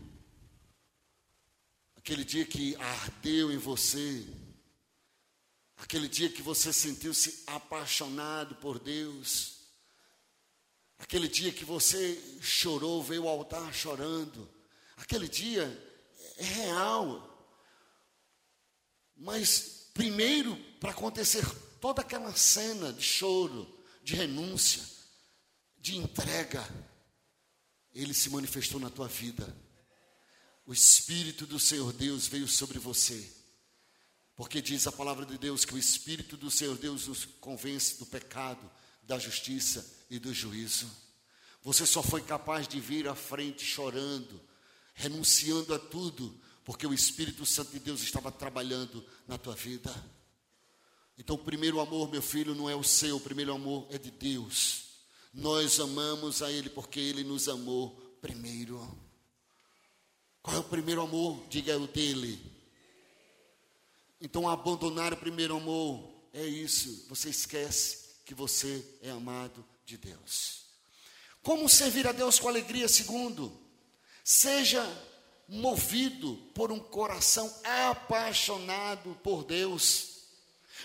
aquele 1.95 2.25
dia 2.25 2.45
que 2.45 2.75
ardeu 2.75 3.53
em 3.53 3.57
você, 3.57 4.27
aquele 5.77 6.09
dia 6.09 6.29
que 6.29 6.41
você 6.41 6.73
sentiu-se 6.73 7.41
apaixonado 7.47 8.55
por 8.55 8.79
Deus, 8.79 9.52
Aquele 10.99 11.27
dia 11.27 11.51
que 11.51 11.65
você 11.65 12.21
chorou, 12.41 13.03
veio 13.03 13.27
ao 13.27 13.39
altar 13.39 13.73
chorando. 13.73 14.49
Aquele 14.97 15.27
dia 15.27 15.63
é 16.37 16.43
real. 16.43 17.29
Mas 19.15 19.89
primeiro, 19.93 20.55
para 20.79 20.91
acontecer 20.91 21.45
toda 21.79 22.01
aquela 22.01 22.35
cena 22.35 22.91
de 22.93 23.03
choro, 23.03 23.67
de 24.03 24.15
renúncia, 24.15 24.81
de 25.77 25.97
entrega, 25.97 26.67
ele 27.93 28.13
se 28.13 28.29
manifestou 28.29 28.79
na 28.79 28.89
tua 28.89 29.07
vida. 29.07 29.55
O 30.65 30.73
Espírito 30.73 31.45
do 31.45 31.59
Senhor 31.59 31.91
Deus 31.93 32.27
veio 32.27 32.47
sobre 32.47 32.79
você. 32.79 33.31
Porque 34.35 34.61
diz 34.61 34.87
a 34.87 34.91
palavra 34.91 35.25
de 35.25 35.37
Deus 35.37 35.63
que 35.65 35.75
o 35.75 35.77
Espírito 35.77 36.35
do 36.35 36.49
Senhor 36.49 36.77
Deus 36.77 37.07
nos 37.07 37.25
convence 37.25 37.99
do 37.99 38.05
pecado, 38.05 38.71
da 39.03 39.19
justiça 39.19 39.85
e 40.13 40.19
do 40.19 40.31
juízo. 40.31 40.87
Você 41.63 41.87
só 41.87 42.03
foi 42.03 42.21
capaz 42.21 42.67
de 42.67 42.79
vir 42.79 43.07
à 43.07 43.15
frente 43.15 43.65
chorando, 43.65 44.39
renunciando 44.93 45.73
a 45.73 45.79
tudo, 45.79 46.39
porque 46.63 46.85
o 46.85 46.93
Espírito 46.93 47.47
Santo 47.47 47.71
de 47.71 47.79
Deus 47.79 48.01
estava 48.03 48.31
trabalhando 48.31 49.03
na 49.27 49.39
tua 49.39 49.55
vida. 49.55 49.91
Então, 51.17 51.35
o 51.35 51.39
primeiro 51.39 51.79
amor, 51.79 52.11
meu 52.11 52.21
filho, 52.21 52.53
não 52.53 52.69
é 52.69 52.75
o 52.75 52.83
seu, 52.83 53.17
o 53.17 53.21
primeiro 53.21 53.53
amor 53.53 53.87
é 53.89 53.97
de 53.97 54.11
Deus. 54.11 54.83
Nós 55.33 55.79
amamos 55.79 56.43
a 56.43 56.51
Ele 56.51 56.69
porque 56.69 56.99
Ele 56.99 57.23
nos 57.23 57.49
amou 57.49 57.89
primeiro. 58.21 58.79
Qual 60.43 60.55
é 60.55 60.59
o 60.59 60.63
primeiro 60.63 61.01
amor? 61.01 61.43
Diga 61.49 61.71
é 61.71 61.75
o 61.75 61.87
dele. 61.87 62.39
Então, 64.21 64.47
abandonar 64.47 65.11
o 65.11 65.17
primeiro 65.17 65.57
amor 65.57 66.07
é 66.31 66.45
isso. 66.45 67.07
Você 67.09 67.29
esquece 67.31 68.21
que 68.25 68.35
você 68.35 68.85
é 69.01 69.09
amado 69.09 69.72
de 69.85 69.97
Deus. 69.97 70.63
Como 71.41 71.67
servir 71.67 72.07
a 72.07 72.11
Deus 72.11 72.39
com 72.39 72.47
alegria? 72.47 72.87
Segundo, 72.87 73.51
seja 74.23 74.87
movido 75.47 76.35
por 76.53 76.71
um 76.71 76.79
coração 76.79 77.53
apaixonado 77.63 79.17
por 79.21 79.43
Deus. 79.43 80.13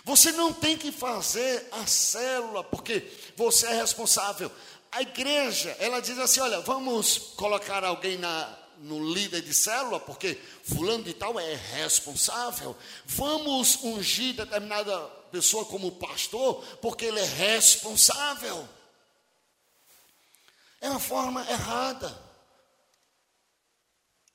Você 0.04 0.32
não 0.32 0.52
tem 0.52 0.76
que 0.76 0.90
fazer 0.90 1.68
a 1.72 1.86
célula 1.86 2.64
porque 2.64 3.08
você 3.36 3.66
é 3.66 3.74
responsável. 3.74 4.50
A 4.90 5.02
igreja, 5.02 5.76
ela 5.78 6.00
diz 6.00 6.18
assim: 6.18 6.40
olha, 6.40 6.60
vamos 6.60 7.18
colocar 7.36 7.84
alguém 7.84 8.16
na, 8.16 8.58
no 8.78 9.12
líder 9.12 9.42
de 9.42 9.52
célula, 9.52 10.00
porque 10.00 10.38
fulano 10.62 11.04
de 11.04 11.12
tal 11.12 11.38
é 11.38 11.54
responsável. 11.54 12.76
Vamos 13.04 13.76
ungir 13.82 14.34
determinada 14.34 14.98
pessoa 15.30 15.64
como 15.64 15.92
pastor, 15.92 16.64
porque 16.80 17.04
ele 17.04 17.20
é 17.20 17.24
responsável. 17.24 18.68
É 20.80 20.88
uma 20.88 21.00
forma 21.00 21.48
errada. 21.50 22.28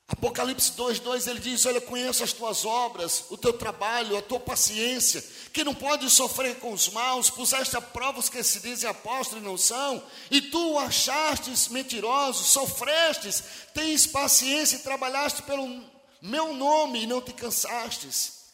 Apocalipse 0.06 0.72
2,2 0.72 1.28
ele 1.28 1.40
diz: 1.40 1.64
Olha, 1.64 1.80
conheço 1.80 2.22
as 2.22 2.32
tuas 2.32 2.64
obras, 2.64 3.24
o 3.30 3.38
teu 3.38 3.54
trabalho, 3.54 4.16
a 4.16 4.22
tua 4.22 4.38
paciência, 4.38 5.24
que 5.52 5.64
não 5.64 5.74
pode 5.74 6.08
sofrer 6.10 6.56
com 6.56 6.72
os 6.72 6.88
maus, 6.90 7.30
puseste 7.30 7.76
a 7.76 7.80
prova 7.80 8.18
os 8.18 8.28
que 8.28 8.42
se 8.42 8.60
dizem 8.60 8.88
apóstolos 8.88 9.42
e 9.42 9.46
não 9.46 9.56
são, 9.56 10.02
e 10.30 10.42
tu 10.42 10.78
achastes 10.78 11.68
mentirosos, 11.68 12.48
sofrestes, 12.48 13.42
tens 13.72 14.06
paciência 14.06 14.76
e 14.76 14.80
trabalhaste 14.80 15.42
pelo 15.42 15.82
meu 16.20 16.52
nome 16.52 17.02
e 17.02 17.06
não 17.06 17.22
te 17.22 17.32
cansastes. 17.32 18.44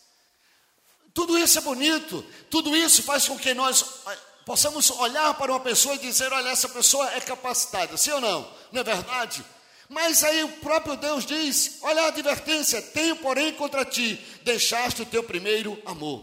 Tudo 1.13 1.37
isso 1.37 1.59
é 1.59 1.63
bonito, 1.63 2.25
tudo 2.49 2.77
isso 2.77 3.03
faz 3.03 3.27
com 3.27 3.37
que 3.37 3.53
nós 3.53 3.85
possamos 4.45 4.91
olhar 4.91 5.35
para 5.35 5.53
uma 5.53 5.61
pessoa 5.61 5.95
e 5.95 5.99
dizer: 5.99 6.33
olha, 6.33 6.51
essa 6.51 6.69
pessoa 6.69 7.11
é 7.15 7.21
capacitada, 7.21 7.97
sim 7.97 8.11
ou 8.13 8.21
não? 8.21 8.51
Não 8.73 8.81
é 8.81 8.85
verdade? 8.85 9.45
Mas 9.89 10.23
aí 10.23 10.45
o 10.45 10.49
próprio 10.59 10.97
Deus 10.97 11.27
diz: 11.27 11.79
olha 11.83 12.03
a 12.03 12.07
advertência, 12.09 12.81
tenho 12.81 13.17
porém 13.17 13.53
contra 13.53 13.85
ti, 13.85 14.25
deixaste 14.43 15.03
o 15.03 15.07
teu 15.07 15.23
primeiro 15.23 15.81
amor. 15.85 16.23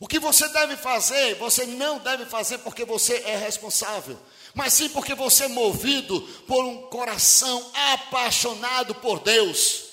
O 0.00 0.06
que 0.06 0.18
você 0.18 0.48
deve 0.48 0.76
fazer, 0.76 1.34
você 1.36 1.66
não 1.66 1.98
deve 1.98 2.24
fazer 2.24 2.58
porque 2.58 2.84
você 2.84 3.22
é 3.26 3.36
responsável, 3.36 4.18
mas 4.54 4.72
sim 4.72 4.88
porque 4.88 5.14
você 5.14 5.44
é 5.44 5.48
movido 5.48 6.20
por 6.46 6.64
um 6.64 6.88
coração 6.88 7.70
apaixonado 7.92 8.94
por 8.96 9.20
Deus. 9.20 9.87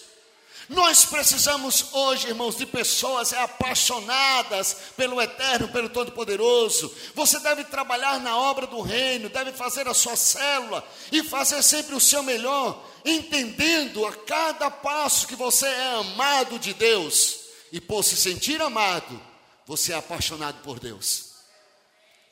Nós 0.67 1.05
precisamos 1.05 1.93
hoje, 1.93 2.27
irmãos, 2.27 2.55
de 2.55 2.65
pessoas 2.65 3.33
apaixonadas 3.33 4.75
pelo 4.97 5.21
Eterno, 5.21 5.67
pelo 5.67 5.89
Todo-Poderoso. 5.89 6.91
Você 7.13 7.39
deve 7.39 7.65
trabalhar 7.65 8.19
na 8.19 8.35
obra 8.35 8.65
do 8.65 8.81
Reino, 8.81 9.29
deve 9.29 9.51
fazer 9.51 9.87
a 9.87 9.93
sua 9.93 10.15
célula 10.15 10.87
e 11.11 11.23
fazer 11.23 11.61
sempre 11.61 11.93
o 11.93 11.99
seu 11.99 12.23
melhor, 12.23 12.83
entendendo 13.05 14.05
a 14.05 14.13
cada 14.13 14.71
passo 14.71 15.27
que 15.27 15.35
você 15.35 15.67
é 15.67 15.95
amado 15.99 16.57
de 16.57 16.73
Deus. 16.73 17.39
E 17.71 17.79
por 17.79 18.03
se 18.03 18.15
sentir 18.15 18.59
amado, 18.61 19.21
você 19.67 19.93
é 19.93 19.95
apaixonado 19.95 20.61
por 20.63 20.79
Deus. 20.79 21.35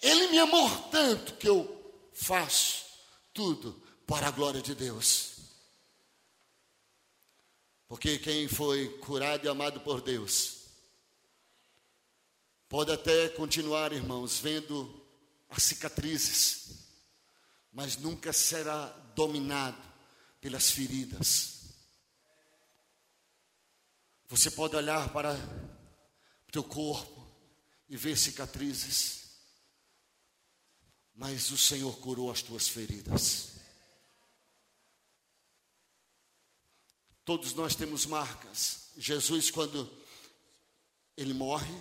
Ele 0.02 0.28
me 0.28 0.40
amou 0.40 0.70
tanto 0.92 1.34
que 1.36 1.48
eu 1.48 1.94
faço 2.13 2.84
tudo 3.34 3.82
para 4.08 4.28
a 4.28 4.32
glória 4.32 4.62
de 4.62 4.74
Deus. 4.74 5.33
Porque 7.93 8.17
quem 8.17 8.47
foi 8.47 8.89
curado 8.97 9.45
e 9.45 9.47
amado 9.47 9.79
por 9.81 10.01
Deus, 10.01 10.62
pode 12.67 12.91
até 12.91 13.29
continuar, 13.29 13.93
irmãos, 13.93 14.39
vendo 14.39 14.91
as 15.47 15.62
cicatrizes, 15.62 16.88
mas 17.71 17.95
nunca 17.95 18.33
será 18.33 18.88
dominado 19.13 19.77
pelas 20.41 20.71
feridas. 20.71 21.75
Você 24.27 24.50
pode 24.50 24.75
olhar 24.75 25.13
para 25.13 25.35
o 26.47 26.51
teu 26.51 26.63
corpo 26.63 27.27
e 27.88 27.95
ver 27.95 28.17
cicatrizes, 28.17 29.38
mas 31.13 31.51
o 31.51 31.57
Senhor 31.59 31.95
curou 32.00 32.31
as 32.31 32.41
tuas 32.41 32.67
feridas. 32.67 33.52
Todos 37.25 37.53
nós 37.53 37.74
temos 37.74 38.06
marcas. 38.06 38.89
Jesus, 38.98 39.50
quando 39.50 39.89
ele 41.15 41.34
morre, 41.34 41.74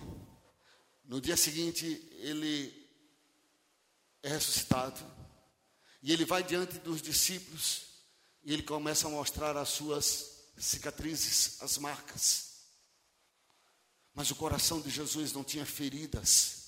no 1.04 1.20
dia 1.20 1.36
seguinte 1.36 1.84
ele 2.18 2.72
é 4.22 4.28
ressuscitado. 4.28 5.04
E 6.00 6.12
ele 6.12 6.24
vai 6.24 6.44
diante 6.44 6.78
dos 6.78 7.02
discípulos 7.02 7.82
e 8.44 8.52
ele 8.52 8.62
começa 8.62 9.08
a 9.08 9.10
mostrar 9.10 9.56
as 9.56 9.70
suas 9.70 10.30
cicatrizes, 10.56 11.60
as 11.60 11.76
marcas. 11.76 12.52
Mas 14.14 14.30
o 14.30 14.36
coração 14.36 14.80
de 14.80 14.90
Jesus 14.90 15.32
não 15.32 15.42
tinha 15.42 15.66
feridas. 15.66 16.62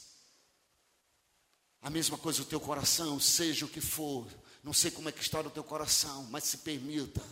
A 1.81 1.91
mesma 1.91 2.19
coisa 2.19 2.43
o 2.43 2.47
teu 2.47 2.59
coração, 2.59 3.21
seja 3.21 3.67
o 3.67 3.69
que 3.69 3.81
for. 3.81 4.27
Não 4.65 4.73
sei 4.73 4.91
como 4.91 5.09
é 5.09 5.13
que 5.13 5.21
está 5.21 5.41
o 5.41 5.51
teu 5.51 5.63
coração, 5.63 6.25
mas 6.31 6.45
se 6.45 6.59
permita 6.59 7.23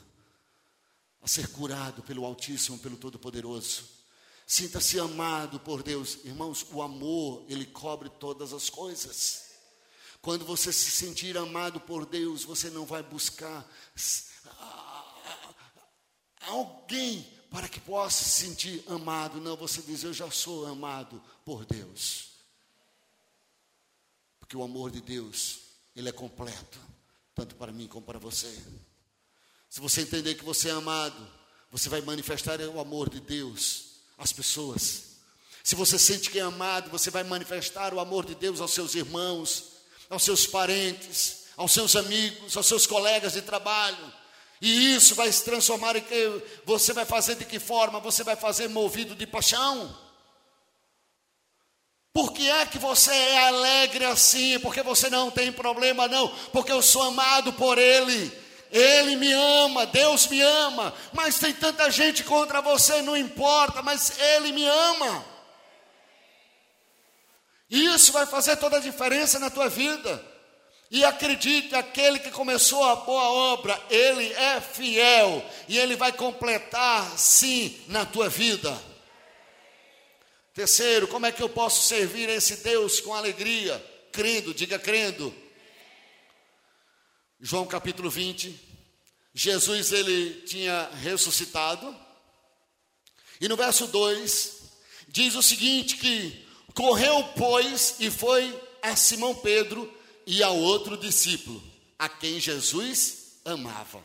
a 1.22 1.28
ser 1.28 1.48
curado 1.48 2.02
pelo 2.02 2.24
Altíssimo, 2.24 2.78
pelo 2.78 2.96
Todo-Poderoso. 2.96 3.84
Sinta-se 4.46 4.98
amado 4.98 5.60
por 5.60 5.82
Deus. 5.82 6.18
Irmãos, 6.24 6.66
o 6.72 6.82
amor, 6.82 7.44
ele 7.48 7.64
cobre 7.64 8.10
todas 8.10 8.52
as 8.52 8.68
coisas. 8.68 9.44
Quando 10.20 10.44
você 10.44 10.72
se 10.72 10.90
sentir 10.90 11.38
amado 11.38 11.80
por 11.80 12.04
Deus, 12.04 12.44
você 12.44 12.68
não 12.68 12.84
vai 12.84 13.02
buscar 13.02 13.66
alguém 16.42 17.26
para 17.50 17.68
que 17.68 17.80
possa 17.80 18.24
se 18.24 18.44
sentir 18.44 18.84
amado. 18.88 19.40
Não, 19.40 19.56
você 19.56 19.80
diz: 19.82 20.02
Eu 20.02 20.12
já 20.12 20.30
sou 20.30 20.66
amado 20.66 21.22
por 21.44 21.64
Deus. 21.64 22.30
Porque 24.38 24.56
o 24.56 24.62
amor 24.62 24.90
de 24.90 25.00
Deus, 25.00 25.60
ele 25.94 26.08
é 26.08 26.12
completo, 26.12 26.78
tanto 27.34 27.54
para 27.54 27.72
mim 27.72 27.86
como 27.86 28.04
para 28.04 28.18
você. 28.18 28.62
Se 29.72 29.80
você 29.80 30.02
entender 30.02 30.34
que 30.34 30.44
você 30.44 30.68
é 30.68 30.72
amado, 30.72 31.16
você 31.70 31.88
vai 31.88 32.02
manifestar 32.02 32.60
o 32.60 32.78
amor 32.78 33.08
de 33.08 33.20
Deus 33.20 33.84
às 34.18 34.30
pessoas. 34.30 35.04
Se 35.64 35.74
você 35.74 35.98
sente 35.98 36.28
que 36.28 36.38
é 36.38 36.42
amado, 36.42 36.90
você 36.90 37.10
vai 37.10 37.24
manifestar 37.24 37.94
o 37.94 37.98
amor 37.98 38.26
de 38.26 38.34
Deus 38.34 38.60
aos 38.60 38.72
seus 38.72 38.94
irmãos, 38.94 39.64
aos 40.10 40.24
seus 40.24 40.46
parentes, 40.46 41.44
aos 41.56 41.72
seus 41.72 41.96
amigos, 41.96 42.54
aos 42.54 42.66
seus 42.66 42.86
colegas 42.86 43.32
de 43.32 43.40
trabalho. 43.40 44.12
E 44.60 44.94
isso 44.94 45.14
vai 45.14 45.32
se 45.32 45.42
transformar 45.42 45.96
em 45.96 46.02
que 46.02 46.42
você 46.66 46.92
vai 46.92 47.06
fazer 47.06 47.36
de 47.36 47.46
que 47.46 47.58
forma? 47.58 47.98
Você 48.00 48.22
vai 48.22 48.36
fazer 48.36 48.68
movido 48.68 49.14
de 49.14 49.26
paixão. 49.26 49.98
Por 52.12 52.34
que 52.34 52.46
é 52.46 52.66
que 52.66 52.78
você 52.78 53.10
é 53.10 53.48
alegre 53.48 54.04
assim? 54.04 54.58
Porque 54.58 54.82
você 54.82 55.08
não 55.08 55.30
tem 55.30 55.50
problema, 55.50 56.06
não. 56.06 56.28
Porque 56.52 56.70
eu 56.70 56.82
sou 56.82 57.04
amado 57.04 57.54
por 57.54 57.78
Ele. 57.78 58.41
Ele 58.72 59.16
me 59.16 59.30
ama, 59.30 59.84
Deus 59.84 60.26
me 60.28 60.40
ama, 60.40 60.94
mas 61.12 61.38
tem 61.38 61.52
tanta 61.52 61.90
gente 61.90 62.24
contra 62.24 62.62
você, 62.62 63.02
não 63.02 63.14
importa, 63.14 63.82
mas 63.82 64.18
Ele 64.18 64.50
me 64.50 64.66
ama. 64.66 65.24
Isso 67.68 68.12
vai 68.12 68.26
fazer 68.26 68.56
toda 68.56 68.78
a 68.78 68.80
diferença 68.80 69.38
na 69.38 69.50
tua 69.50 69.68
vida. 69.68 70.32
E 70.90 71.04
acredite, 71.04 71.74
aquele 71.74 72.18
que 72.18 72.30
começou 72.30 72.84
a 72.84 72.96
boa 72.96 73.30
obra, 73.30 73.80
ele 73.88 74.30
é 74.34 74.60
fiel 74.60 75.42
e 75.66 75.78
ele 75.78 75.96
vai 75.96 76.12
completar 76.12 77.18
sim 77.18 77.82
na 77.88 78.04
tua 78.04 78.28
vida. 78.28 78.78
Terceiro, 80.52 81.08
como 81.08 81.24
é 81.24 81.32
que 81.32 81.42
eu 81.42 81.48
posso 81.48 81.88
servir 81.88 82.28
esse 82.28 82.56
Deus 82.56 83.00
com 83.00 83.14
alegria? 83.14 83.82
Crendo, 84.12 84.52
diga 84.52 84.78
crendo. 84.78 85.34
João 87.44 87.66
capítulo 87.66 88.08
20, 88.08 88.56
Jesus 89.34 89.90
ele 89.90 90.42
tinha 90.42 90.88
ressuscitado. 91.02 91.92
E 93.40 93.48
no 93.48 93.56
verso 93.56 93.88
2 93.88 94.62
diz 95.08 95.34
o 95.34 95.42
seguinte 95.42 95.96
que 95.96 96.46
correu 96.72 97.24
pois 97.36 97.96
e 97.98 98.12
foi 98.12 98.56
a 98.80 98.94
Simão 98.94 99.34
Pedro 99.34 99.92
e 100.24 100.40
ao 100.40 100.56
outro 100.56 100.96
discípulo, 100.96 101.60
a 101.98 102.08
quem 102.08 102.38
Jesus 102.38 103.40
amava. 103.44 104.00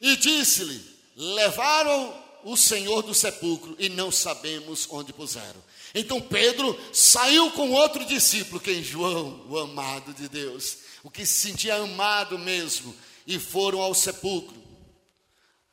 E 0.00 0.16
disse-lhe: 0.16 0.82
Levaram 1.14 2.24
o 2.42 2.56
Senhor 2.56 3.02
do 3.02 3.12
sepulcro 3.12 3.76
e 3.78 3.90
não 3.90 4.10
sabemos 4.10 4.88
onde 4.90 5.12
puseram. 5.12 5.62
Então 5.98 6.20
Pedro 6.20 6.78
saiu 6.92 7.50
com 7.52 7.72
outro 7.72 8.04
discípulo, 8.04 8.60
quem 8.60 8.84
João, 8.84 9.44
o 9.48 9.58
amado 9.58 10.12
de 10.12 10.28
Deus 10.28 10.86
o 11.06 11.10
que 11.10 11.24
se 11.24 11.48
sentia 11.48 11.76
amado 11.76 12.36
mesmo, 12.36 12.92
e 13.24 13.38
foram 13.38 13.80
ao 13.80 13.94
sepulcro. 13.94 14.60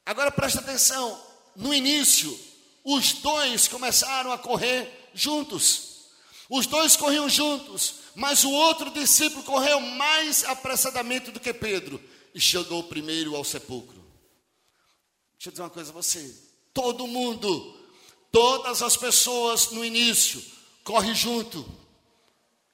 Agora 0.06 0.32
presta 0.32 0.60
atenção: 0.60 1.20
no 1.56 1.74
início, 1.74 2.39
os 2.84 3.13
dois 3.13 3.68
começaram 3.68 4.32
a 4.32 4.38
correr 4.38 5.10
juntos. 5.12 6.12
Os 6.48 6.68
dois 6.68 6.96
corriam 6.96 7.27
juntos, 7.27 7.96
mas 8.14 8.44
o 8.44 8.51
outro 8.51 8.92
discípulo 8.92 9.42
correu 9.42 9.79
mais 9.79 10.44
apressadamente 10.44 11.31
do 11.31 11.40
que 11.40 11.51
Pedro 11.51 12.00
e 12.36 12.40
chegou 12.40 12.83
primeiro 12.83 13.36
ao 13.36 13.44
sepulcro. 13.44 14.05
Deixa 15.33 15.50
eu 15.50 15.51
dizer 15.51 15.64
uma 15.64 15.70
coisa 15.72 15.90
a 15.90 15.94
você: 15.94 16.31
todo 16.72 17.07
mundo, 17.07 17.75
todas 18.33 18.81
as 18.81 18.98
pessoas 18.98 19.69
no 19.69 19.85
início, 19.85 20.43
corre 20.83 21.13
junto, 21.13 21.63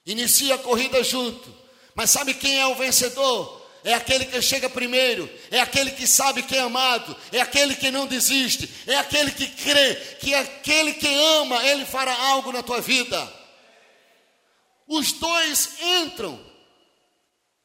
inicia 0.05 0.55
a 0.55 0.57
corrida 0.57 1.03
junto, 1.03 1.53
mas 1.93 2.09
sabe 2.09 2.33
quem 2.33 2.61
é 2.61 2.65
o 2.65 2.75
vencedor? 2.75 3.59
É 3.83 3.93
aquele 3.93 4.25
que 4.25 4.41
chega 4.41 4.69
primeiro, 4.69 5.29
é 5.51 5.59
aquele 5.59 5.91
que 5.91 6.07
sabe 6.07 6.43
que 6.43 6.55
é 6.55 6.61
amado, 6.61 7.15
é 7.31 7.41
aquele 7.41 7.75
que 7.75 7.91
não 7.91 8.07
desiste, 8.07 8.69
é 8.87 8.95
aquele 8.95 9.31
que 9.31 9.47
crê 9.47 9.95
que 10.21 10.33
aquele 10.33 10.93
que 10.93 11.07
ama, 11.07 11.65
ele 11.65 11.85
fará 11.85 12.13
algo 12.27 12.53
na 12.53 12.63
tua 12.63 12.79
vida. 12.79 13.33
Os 14.87 15.11
dois 15.11 15.77
entram, 15.81 16.39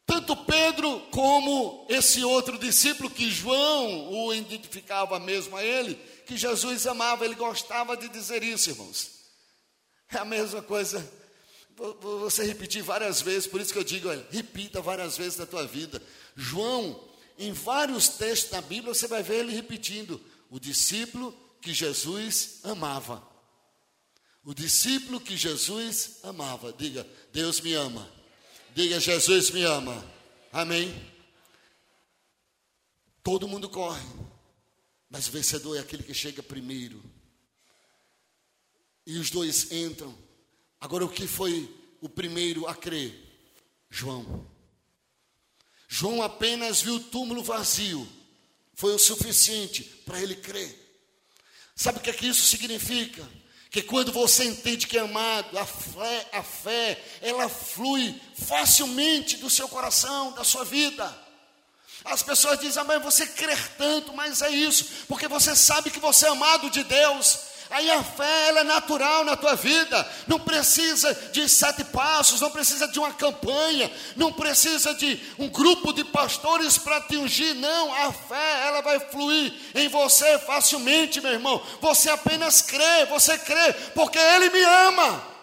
tanto 0.05 0.37
Pedro 0.37 1.01
como 1.13 1.87
esse 1.89 2.25
outro 2.25 2.59
discípulo 2.59 3.09
que 3.09 3.31
João 3.31 4.13
o 4.13 4.35
identificava 4.35 5.19
mesmo 5.21 5.57
a 5.57 5.65
ele, 5.65 5.99
que 6.27 6.37
Jesus 6.37 6.87
amava, 6.87 7.25
ele 7.25 7.35
gostava 7.35 7.97
de 7.97 8.09
dizer 8.09 8.43
isso, 8.43 8.71
irmãos. 8.71 9.11
É 10.11 10.19
a 10.19 10.25
mesma 10.25 10.63
coisa 10.63 11.05
você 12.01 12.45
repetir 12.45 12.83
várias 12.83 13.21
vezes, 13.21 13.49
por 13.49 13.61
isso 13.61 13.73
que 13.73 13.79
eu 13.79 13.85
digo, 13.85 14.09
olha, 14.09 14.25
repita 14.31 14.81
várias 14.81 15.17
vezes 15.17 15.39
na 15.39 15.47
tua 15.47 15.67
vida. 15.67 16.01
João, 16.37 17.09
em 17.39 17.53
vários 17.53 18.09
textos 18.09 18.51
da 18.51 18.61
Bíblia, 18.61 18.95
você 18.95 19.09
vai 19.09 19.23
ver 19.23 19.41
ele 19.41 19.53
repetindo: 19.53 20.21
o 20.51 20.61
discípulo 20.61 21.37
que 21.61 21.73
Jesus 21.73 22.61
amava. 22.63 23.27
O 24.45 24.55
discípulo 24.55 25.19
que 25.19 25.37
Jesus 25.37 26.19
amava. 26.23 26.73
Diga, 26.73 27.07
Deus 27.33 27.61
me 27.61 27.73
ama. 27.73 28.09
Diga, 28.75 29.01
Jesus 29.01 29.51
me 29.51 29.65
ama. 29.65 30.05
Amém. 30.53 30.95
Todo 33.23 33.49
mundo 33.49 33.71
corre, 33.71 34.03
mas 35.09 35.29
o 35.29 35.33
vencedor 35.33 35.77
é 35.77 35.81
aquele 35.81 36.03
que 36.03 36.15
chega 36.15 36.43
primeiro. 36.43 37.03
E 39.07 39.19
os 39.19 39.31
dois 39.31 39.71
entram 39.71 40.17
Agora, 40.85 41.03
o 41.03 41.09
que 41.09 41.27
foi 41.27 41.75
o 42.03 42.11
primeiro 42.11 42.67
a 42.67 42.75
crer? 42.75 43.19
João. 43.89 44.47
João 45.89 46.21
apenas 46.21 46.83
viu 46.83 46.97
o 46.97 47.01
túmulo 47.01 47.43
vazio, 47.43 48.07
foi 48.75 48.95
o 48.95 48.99
suficiente 48.99 49.83
para 50.05 50.21
ele 50.21 50.37
crer. 50.37 50.79
Sabe 51.75 51.97
o 51.97 52.03
que, 52.03 52.11
é 52.11 52.13
que 52.13 52.27
isso 52.27 52.47
significa? 52.47 53.27
Que 53.71 53.81
quando 53.81 54.13
você 54.13 54.45
entende 54.45 54.87
que 54.87 54.99
é 54.99 55.01
amado, 55.01 55.57
a 55.59 55.65
fé, 55.65 56.29
a 56.35 56.43
fé, 56.43 57.03
ela 57.23 57.49
flui 57.49 58.21
facilmente 58.35 59.39
do 59.39 59.49
seu 59.49 59.67
coração, 59.67 60.33
da 60.33 60.45
sua 60.45 60.67
vida. 60.67 61.24
As 62.05 62.23
pessoas 62.23 62.61
dizem, 62.61 62.83
ah, 62.83 62.85
mas 62.85 63.03
você 63.03 63.27
crer 63.27 63.59
tanto, 63.79 64.13
mas 64.13 64.43
é 64.43 64.51
isso, 64.51 64.87
porque 65.09 65.27
você 65.27 65.57
sabe 65.57 65.91
que 65.91 65.99
você 65.99 66.27
é 66.27 66.31
amado 66.31 66.69
de 66.69 66.85
Deus, 66.85 67.55
Aí 67.71 67.91
a 67.91 68.05
fé 68.05 68.49
ela 68.49 68.61
é 68.61 68.65
natural 68.65 69.25
na 69.25 69.37
tua 69.37 69.57
vida, 69.57 70.09
não 70.29 70.39
precisa 70.39 71.13
de 71.33 71.49
sete 71.49 71.83
passos, 71.83 72.41
não 72.41 72.51
precisa 72.51 72.87
de 72.87 72.99
uma 72.99 73.13
campanha, 73.13 73.91
não 74.15 74.33
precisa 74.33 74.95
de 74.95 75.21
um 75.39 75.49
grupo 75.49 75.93
de 75.93 76.05
pastores 76.05 76.79
para 76.79 77.01
te 77.01 77.17
ungir, 77.17 77.55
não. 77.57 77.93
A 77.93 78.13
fé 78.13 78.67
ela 78.69 78.81
vai 78.81 79.01
fluir 79.01 79.53
em 79.75 79.89
você 79.89 80.39
facilmente, 80.39 81.21
meu 81.21 81.33
irmão. 81.33 81.61
Você 81.81 82.11
apenas 82.11 82.61
crê, 82.61 83.07
você 83.07 83.37
crê, 83.39 83.73
porque 83.95 84.19
Ele 84.19 84.51
me 84.51 84.63
ama. 84.63 85.35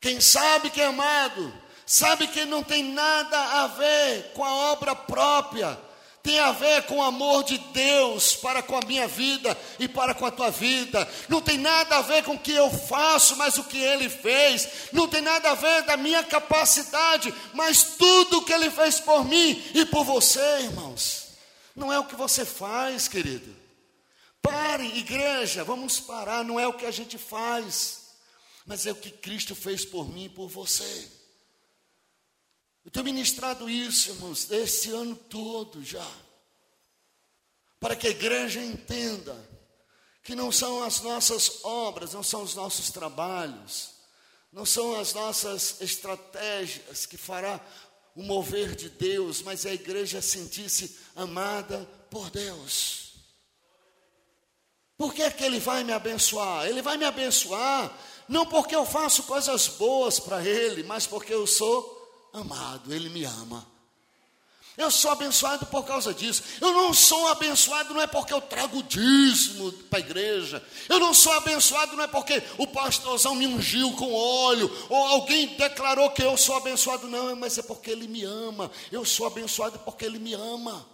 Quem 0.00 0.20
sabe 0.20 0.70
que 0.70 0.80
é 0.82 0.86
amado, 0.86 1.52
sabe 1.90 2.28
que 2.28 2.44
não 2.44 2.62
tem 2.62 2.84
nada 2.84 3.36
a 3.62 3.66
ver 3.66 4.32
com 4.32 4.44
a 4.44 4.72
obra 4.72 4.94
própria 4.94 5.78
tem 6.22 6.38
a 6.38 6.52
ver 6.52 6.82
com 6.82 6.98
o 6.98 7.02
amor 7.02 7.44
de 7.44 7.56
Deus 7.56 8.36
para 8.36 8.62
com 8.62 8.76
a 8.76 8.82
minha 8.86 9.08
vida 9.08 9.56
e 9.78 9.88
para 9.88 10.14
com 10.14 10.26
a 10.26 10.30
tua 10.30 10.50
vida. 10.50 11.08
Não 11.28 11.40
tem 11.40 11.56
nada 11.56 11.96
a 11.96 12.02
ver 12.02 12.22
com 12.24 12.34
o 12.34 12.38
que 12.38 12.52
eu 12.52 12.70
faço, 12.70 13.36
mas 13.36 13.56
o 13.56 13.64
que 13.64 13.78
Ele 13.78 14.08
fez. 14.10 14.68
Não 14.92 15.08
tem 15.08 15.22
nada 15.22 15.50
a 15.50 15.54
ver 15.54 15.82
da 15.84 15.96
minha 15.96 16.22
capacidade, 16.22 17.32
mas 17.54 17.96
tudo 17.96 18.38
o 18.38 18.44
que 18.44 18.52
Ele 18.52 18.70
fez 18.70 19.00
por 19.00 19.24
mim 19.24 19.62
e 19.74 19.86
por 19.86 20.04
você, 20.04 20.60
irmãos. 20.60 21.28
Não 21.74 21.90
é 21.90 21.98
o 21.98 22.04
que 22.04 22.14
você 22.14 22.44
faz, 22.44 23.08
querido. 23.08 23.56
Pare, 24.42 24.98
igreja, 24.98 25.64
vamos 25.64 26.00
parar. 26.00 26.44
Não 26.44 26.60
é 26.60 26.66
o 26.66 26.74
que 26.74 26.84
a 26.84 26.90
gente 26.90 27.16
faz, 27.16 28.10
mas 28.66 28.86
é 28.86 28.92
o 28.92 28.96
que 28.96 29.10
Cristo 29.10 29.54
fez 29.54 29.86
por 29.86 30.06
mim 30.06 30.24
e 30.24 30.28
por 30.28 30.48
você. 30.48 31.19
Eu 32.90 32.92
tenho 32.92 33.04
ministrado 33.04 33.70
isso, 33.70 34.10
irmãos, 34.10 34.50
esse 34.50 34.90
ano 34.90 35.14
todo 35.14 35.80
já. 35.84 36.04
Para 37.78 37.94
que 37.94 38.08
a 38.08 38.10
igreja 38.10 38.60
entenda 38.60 39.48
que 40.24 40.34
não 40.34 40.50
são 40.50 40.82
as 40.82 41.00
nossas 41.00 41.64
obras, 41.64 42.14
não 42.14 42.24
são 42.24 42.42
os 42.42 42.56
nossos 42.56 42.90
trabalhos, 42.90 43.90
não 44.52 44.66
são 44.66 44.98
as 44.98 45.14
nossas 45.14 45.80
estratégias 45.80 47.06
que 47.06 47.16
fará 47.16 47.64
o 48.16 48.24
mover 48.24 48.74
de 48.74 48.88
Deus, 48.88 49.40
mas 49.40 49.64
a 49.64 49.72
igreja 49.72 50.20
sentir-se 50.20 50.98
amada 51.14 51.88
por 52.10 52.28
Deus. 52.28 53.12
Por 54.98 55.14
que, 55.14 55.22
é 55.22 55.30
que 55.30 55.44
Ele 55.44 55.60
vai 55.60 55.84
me 55.84 55.92
abençoar? 55.92 56.66
Ele 56.66 56.82
vai 56.82 56.96
me 56.96 57.04
abençoar 57.04 57.96
não 58.28 58.44
porque 58.44 58.74
eu 58.74 58.84
faço 58.84 59.22
coisas 59.22 59.68
boas 59.68 60.18
para 60.18 60.44
Ele, 60.44 60.82
mas 60.82 61.06
porque 61.06 61.32
eu 61.32 61.46
sou 61.46 61.99
amado, 62.32 62.92
Ele 62.92 63.08
me 63.08 63.24
ama. 63.24 63.66
Eu 64.80 64.90
sou 64.90 65.10
abençoado 65.10 65.66
por 65.66 65.84
causa 65.84 66.14
disso. 66.14 66.42
Eu 66.58 66.72
não 66.72 66.94
sou 66.94 67.28
abençoado 67.28 67.92
não 67.92 68.00
é 68.00 68.06
porque 68.06 68.32
eu 68.32 68.40
trago 68.40 68.82
dízimo 68.82 69.70
para 69.90 69.98
a 69.98 70.00
igreja. 70.00 70.64
Eu 70.88 70.98
não 70.98 71.12
sou 71.12 71.32
abençoado 71.34 71.94
não 71.96 72.04
é 72.04 72.06
porque 72.06 72.42
o 72.56 72.66
pastorzão 72.66 73.34
me 73.34 73.46
ungiu 73.46 73.92
com 73.92 74.10
óleo 74.14 74.74
ou 74.88 74.96
alguém 74.96 75.48
declarou 75.48 76.08
que 76.10 76.22
eu 76.22 76.34
sou 76.38 76.56
abençoado 76.56 77.08
não, 77.08 77.36
mas 77.36 77.58
é 77.58 77.62
porque 77.62 77.90
ele 77.90 78.08
me 78.08 78.24
ama. 78.24 78.70
Eu 78.90 79.04
sou 79.04 79.26
abençoado 79.26 79.78
porque 79.80 80.04
ele 80.04 80.18
me 80.18 80.32
ama. 80.32 80.86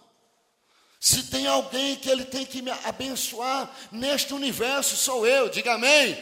Se 0.99 1.25
tem 1.25 1.47
alguém 1.47 1.95
que 1.95 2.11
ele 2.11 2.25
tem 2.25 2.45
que 2.45 2.63
me 2.63 2.73
abençoar 2.83 3.71
neste 3.93 4.35
universo, 4.35 4.97
sou 4.97 5.25
eu. 5.25 5.49
Diga 5.49 5.75
amém. 5.75 6.21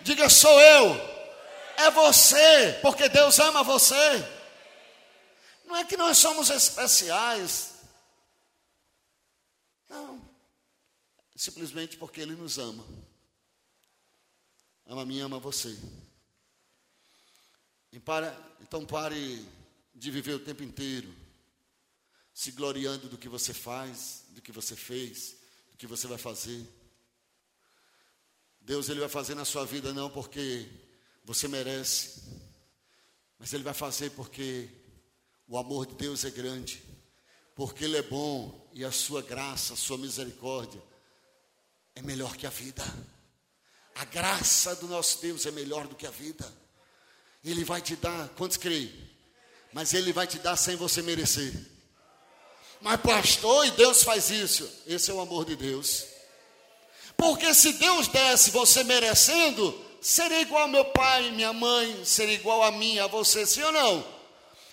Diga 0.00 0.28
sou 0.28 0.60
eu. 0.60 1.00
É 1.76 1.90
você, 1.92 2.78
porque 2.82 3.08
Deus 3.08 3.38
ama 3.38 3.62
você. 3.62 4.33
Não 5.64 5.76
é 5.76 5.84
que 5.84 5.96
nós 5.96 6.18
somos 6.18 6.50
especiais. 6.50 7.74
Não. 9.88 10.20
Simplesmente 11.34 11.96
porque 11.96 12.20
Ele 12.20 12.34
nos 12.34 12.58
ama. 12.58 12.84
Ama 14.86 15.02
a 15.02 15.06
mim, 15.06 15.20
ama 15.20 15.38
você. 15.38 15.76
então 18.60 18.84
pare 18.84 19.46
de 19.94 20.10
viver 20.10 20.34
o 20.34 20.44
tempo 20.44 20.62
inteiro 20.62 21.14
se 22.34 22.50
gloriando 22.50 23.08
do 23.08 23.16
que 23.16 23.28
você 23.28 23.54
faz, 23.54 24.24
do 24.30 24.42
que 24.42 24.50
você 24.50 24.74
fez, 24.74 25.36
do 25.70 25.78
que 25.78 25.86
você 25.86 26.08
vai 26.08 26.18
fazer. 26.18 26.66
Deus 28.60 28.88
ele 28.88 29.00
vai 29.00 29.08
fazer 29.08 29.36
na 29.36 29.44
sua 29.44 29.64
vida 29.64 29.92
não 29.94 30.10
porque 30.10 30.68
você 31.24 31.46
merece, 31.46 32.22
mas 33.38 33.52
ele 33.52 33.62
vai 33.62 33.74
fazer 33.74 34.10
porque 34.10 34.68
o 35.48 35.58
amor 35.58 35.86
de 35.86 35.94
Deus 35.94 36.24
é 36.24 36.30
grande, 36.30 36.82
porque 37.54 37.84
Ele 37.84 37.96
é 37.96 38.02
bom 38.02 38.68
e 38.72 38.84
a 38.84 38.90
sua 38.90 39.22
graça, 39.22 39.74
a 39.74 39.76
sua 39.76 39.98
misericórdia 39.98 40.82
é 41.94 42.02
melhor 42.02 42.36
que 42.36 42.46
a 42.46 42.50
vida. 42.50 42.84
A 43.94 44.04
graça 44.04 44.74
do 44.76 44.88
nosso 44.88 45.20
Deus 45.20 45.46
é 45.46 45.50
melhor 45.50 45.86
do 45.86 45.94
que 45.94 46.06
a 46.06 46.10
vida. 46.10 46.50
Ele 47.44 47.62
vai 47.62 47.80
te 47.80 47.94
dar, 47.94 48.28
quantos 48.30 48.56
creem? 48.56 48.92
Mas 49.72 49.94
Ele 49.94 50.12
vai 50.12 50.26
te 50.26 50.38
dar 50.38 50.56
sem 50.56 50.76
você 50.76 51.02
merecer. 51.02 51.52
Mas, 52.80 53.00
pastor, 53.00 53.66
e 53.66 53.70
Deus 53.72 54.02
faz 54.02 54.30
isso. 54.30 54.68
Esse 54.86 55.10
é 55.10 55.14
o 55.14 55.20
amor 55.20 55.44
de 55.44 55.54
Deus. 55.56 56.06
Porque 57.16 57.54
se 57.54 57.74
Deus 57.74 58.08
desse 58.08 58.50
você 58.50 58.82
merecendo, 58.82 59.78
seria 60.00 60.40
igual 60.40 60.62
ao 60.62 60.68
meu 60.68 60.84
pai, 60.86 61.30
minha 61.30 61.52
mãe, 61.52 62.04
seria 62.04 62.34
igual 62.34 62.62
a 62.62 62.72
mim, 62.72 62.98
a 62.98 63.06
você, 63.06 63.46
sim 63.46 63.62
ou 63.62 63.72
não? 63.72 64.13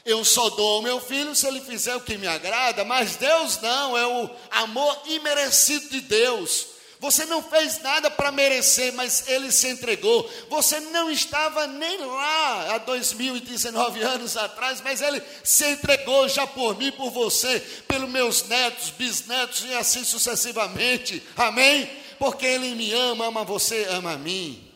Eu 0.05 0.25
só 0.25 0.49
dou 0.49 0.77
ao 0.77 0.81
meu 0.81 0.99
filho 0.99 1.35
se 1.35 1.47
ele 1.47 1.61
fizer 1.61 1.95
o 1.95 2.01
que 2.01 2.17
me 2.17 2.27
agrada, 2.27 2.83
mas 2.83 3.15
Deus 3.15 3.59
não, 3.61 3.97
é 3.97 4.05
o 4.07 4.29
amor 4.49 5.01
imerecido 5.07 5.89
de 5.89 6.01
Deus. 6.01 6.71
Você 7.01 7.25
não 7.25 7.41
fez 7.41 7.79
nada 7.79 8.11
para 8.11 8.31
merecer, 8.31 8.93
mas 8.93 9.27
ele 9.27 9.51
se 9.51 9.67
entregou. 9.67 10.29
Você 10.49 10.79
não 10.79 11.09
estava 11.09 11.65
nem 11.65 11.97
lá 11.97 12.75
há 12.75 12.77
2019 12.77 14.03
anos 14.03 14.37
atrás, 14.37 14.81
mas 14.81 15.01
ele 15.01 15.19
se 15.43 15.65
entregou 15.65 16.29
já 16.29 16.45
por 16.45 16.77
mim, 16.77 16.91
por 16.91 17.09
você, 17.09 17.59
pelos 17.87 18.07
meus 18.07 18.43
netos, 18.43 18.91
bisnetos 18.91 19.65
e 19.65 19.73
assim 19.73 20.03
sucessivamente. 20.03 21.23
Amém? 21.35 21.89
Porque 22.19 22.45
ele 22.45 22.75
me 22.75 22.93
ama, 22.93 23.25
ama 23.25 23.43
você, 23.43 23.87
ama 23.89 24.11
a 24.11 24.17
mim. 24.17 24.70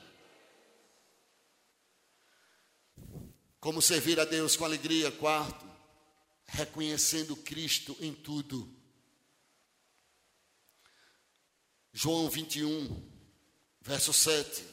Como 3.65 3.81
servir 3.81 4.19
a 4.19 4.25
Deus 4.25 4.55
com 4.55 4.63
alegria, 4.63 5.11
quarto, 5.11 5.65
reconhecendo 6.45 7.35
Cristo 7.35 7.97
em 7.99 8.13
tudo. 8.13 8.71
João 11.91 12.29
21, 12.29 13.11
verso 13.81 14.13
7. 14.13 14.63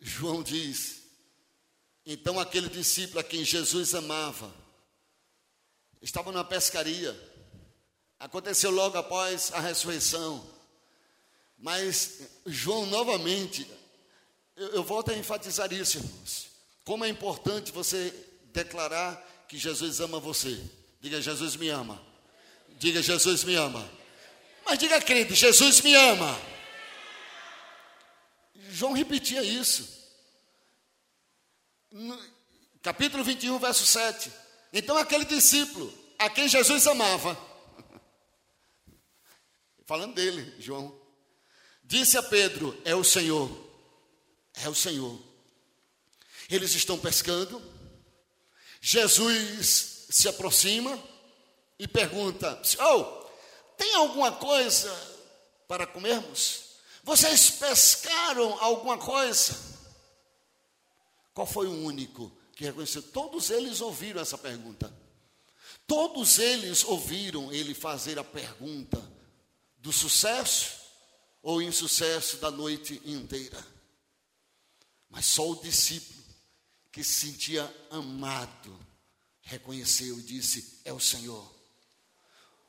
João 0.00 0.42
diz: 0.42 1.04
Então 2.04 2.40
aquele 2.40 2.68
discípulo 2.68 3.20
a 3.20 3.22
quem 3.22 3.44
Jesus 3.44 3.94
amava, 3.94 4.52
estava 6.02 6.32
numa 6.32 6.44
pescaria, 6.44 7.16
aconteceu 8.18 8.72
logo 8.72 8.98
após 8.98 9.52
a 9.52 9.60
ressurreição, 9.60 10.44
mas 11.56 12.22
João 12.44 12.86
novamente, 12.86 13.70
eu, 14.56 14.70
eu 14.70 14.82
volto 14.82 15.12
a 15.12 15.16
enfatizar 15.16 15.72
isso, 15.72 15.98
irmãos. 15.98 16.57
Como 16.88 17.04
é 17.04 17.08
importante 17.10 17.70
você 17.70 18.14
declarar 18.44 19.14
que 19.46 19.58
Jesus 19.58 20.00
ama 20.00 20.18
você. 20.18 20.58
Diga, 21.02 21.20
Jesus 21.20 21.54
me 21.54 21.68
ama. 21.68 22.02
Diga, 22.78 23.02
Jesus 23.02 23.44
me 23.44 23.54
ama. 23.56 23.86
Mas 24.64 24.78
diga, 24.78 24.98
crente, 24.98 25.34
Jesus 25.34 25.82
me 25.82 25.94
ama. 25.94 26.34
João 28.70 28.94
repetia 28.94 29.44
isso. 29.44 29.86
No 31.92 32.18
capítulo 32.80 33.22
21, 33.22 33.58
verso 33.58 33.84
7. 33.84 34.32
Então 34.72 34.96
aquele 34.96 35.26
discípulo 35.26 35.92
a 36.18 36.30
quem 36.30 36.48
Jesus 36.48 36.86
amava, 36.86 37.38
falando 39.84 40.14
dele, 40.14 40.54
João, 40.58 40.98
disse 41.84 42.16
a 42.16 42.22
Pedro: 42.22 42.80
É 42.82 42.94
o 42.94 43.04
Senhor, 43.04 43.50
é 44.54 44.70
o 44.70 44.74
Senhor. 44.74 45.27
Eles 46.48 46.74
estão 46.74 46.98
pescando. 46.98 47.60
Jesus 48.80 50.06
se 50.10 50.28
aproxima 50.28 50.98
e 51.78 51.86
pergunta: 51.86 52.60
Oh, 52.80 53.04
tem 53.76 53.94
alguma 53.94 54.32
coisa 54.32 54.90
para 55.66 55.86
comermos? 55.86 56.68
Vocês 57.04 57.50
pescaram 57.50 58.62
alguma 58.62 58.98
coisa? 58.98 59.56
Qual 61.34 61.46
foi 61.46 61.66
o 61.66 61.84
único 61.84 62.32
que 62.56 62.64
reconheceu? 62.64 63.02
Todos 63.02 63.50
eles 63.50 63.80
ouviram 63.80 64.20
essa 64.20 64.36
pergunta. 64.36 64.92
Todos 65.86 66.38
eles 66.38 66.84
ouviram 66.84 67.52
ele 67.52 67.74
fazer 67.74 68.18
a 68.18 68.24
pergunta 68.24 69.00
do 69.78 69.92
sucesso 69.92 70.72
ou 71.42 71.62
insucesso 71.62 72.38
da 72.38 72.50
noite 72.50 73.00
inteira. 73.04 73.64
Mas 75.08 75.24
só 75.26 75.48
o 75.48 75.62
discípulo 75.62 76.17
que 76.92 77.04
se 77.04 77.26
sentia 77.26 77.88
amado, 77.90 78.78
reconheceu 79.42 80.18
e 80.18 80.22
disse: 80.22 80.80
É 80.84 80.92
o 80.92 81.00
Senhor. 81.00 81.54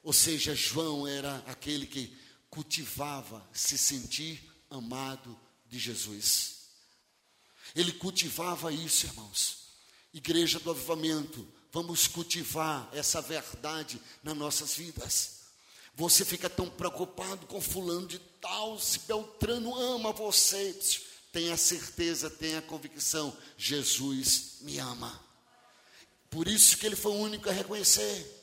Ou 0.03 0.13
seja, 0.13 0.55
João 0.55 1.07
era 1.07 1.43
aquele 1.47 1.85
que 1.85 2.15
cultivava 2.49 3.47
se 3.53 3.77
sentir 3.77 4.41
amado 4.69 5.37
de 5.67 5.77
Jesus. 5.77 6.59
Ele 7.75 7.91
cultivava 7.91 8.71
isso, 8.71 9.05
irmãos. 9.05 9.69
Igreja 10.13 10.59
do 10.59 10.71
Avivamento, 10.71 11.47
vamos 11.71 12.07
cultivar 12.07 12.89
essa 12.93 13.21
verdade 13.21 14.01
nas 14.23 14.35
nossas 14.35 14.73
vidas. 14.73 15.39
Você 15.93 16.23
fica 16.23 16.49
tão 16.49 16.69
preocupado 16.69 17.45
com 17.45 17.61
fulano 17.61 18.07
de 18.07 18.19
tal, 18.41 18.79
se 18.79 18.99
Beltrano 18.99 19.75
ama 19.75 20.11
você. 20.11 20.79
Tenha 21.31 21.55
certeza, 21.57 22.29
tenha 22.29 22.61
convicção, 22.61 23.35
Jesus 23.57 24.57
me 24.61 24.79
ama. 24.79 25.19
Por 26.29 26.47
isso 26.47 26.77
que 26.77 26.85
ele 26.85 26.95
foi 26.95 27.11
o 27.11 27.19
único 27.19 27.49
a 27.49 27.53
reconhecer. 27.53 28.35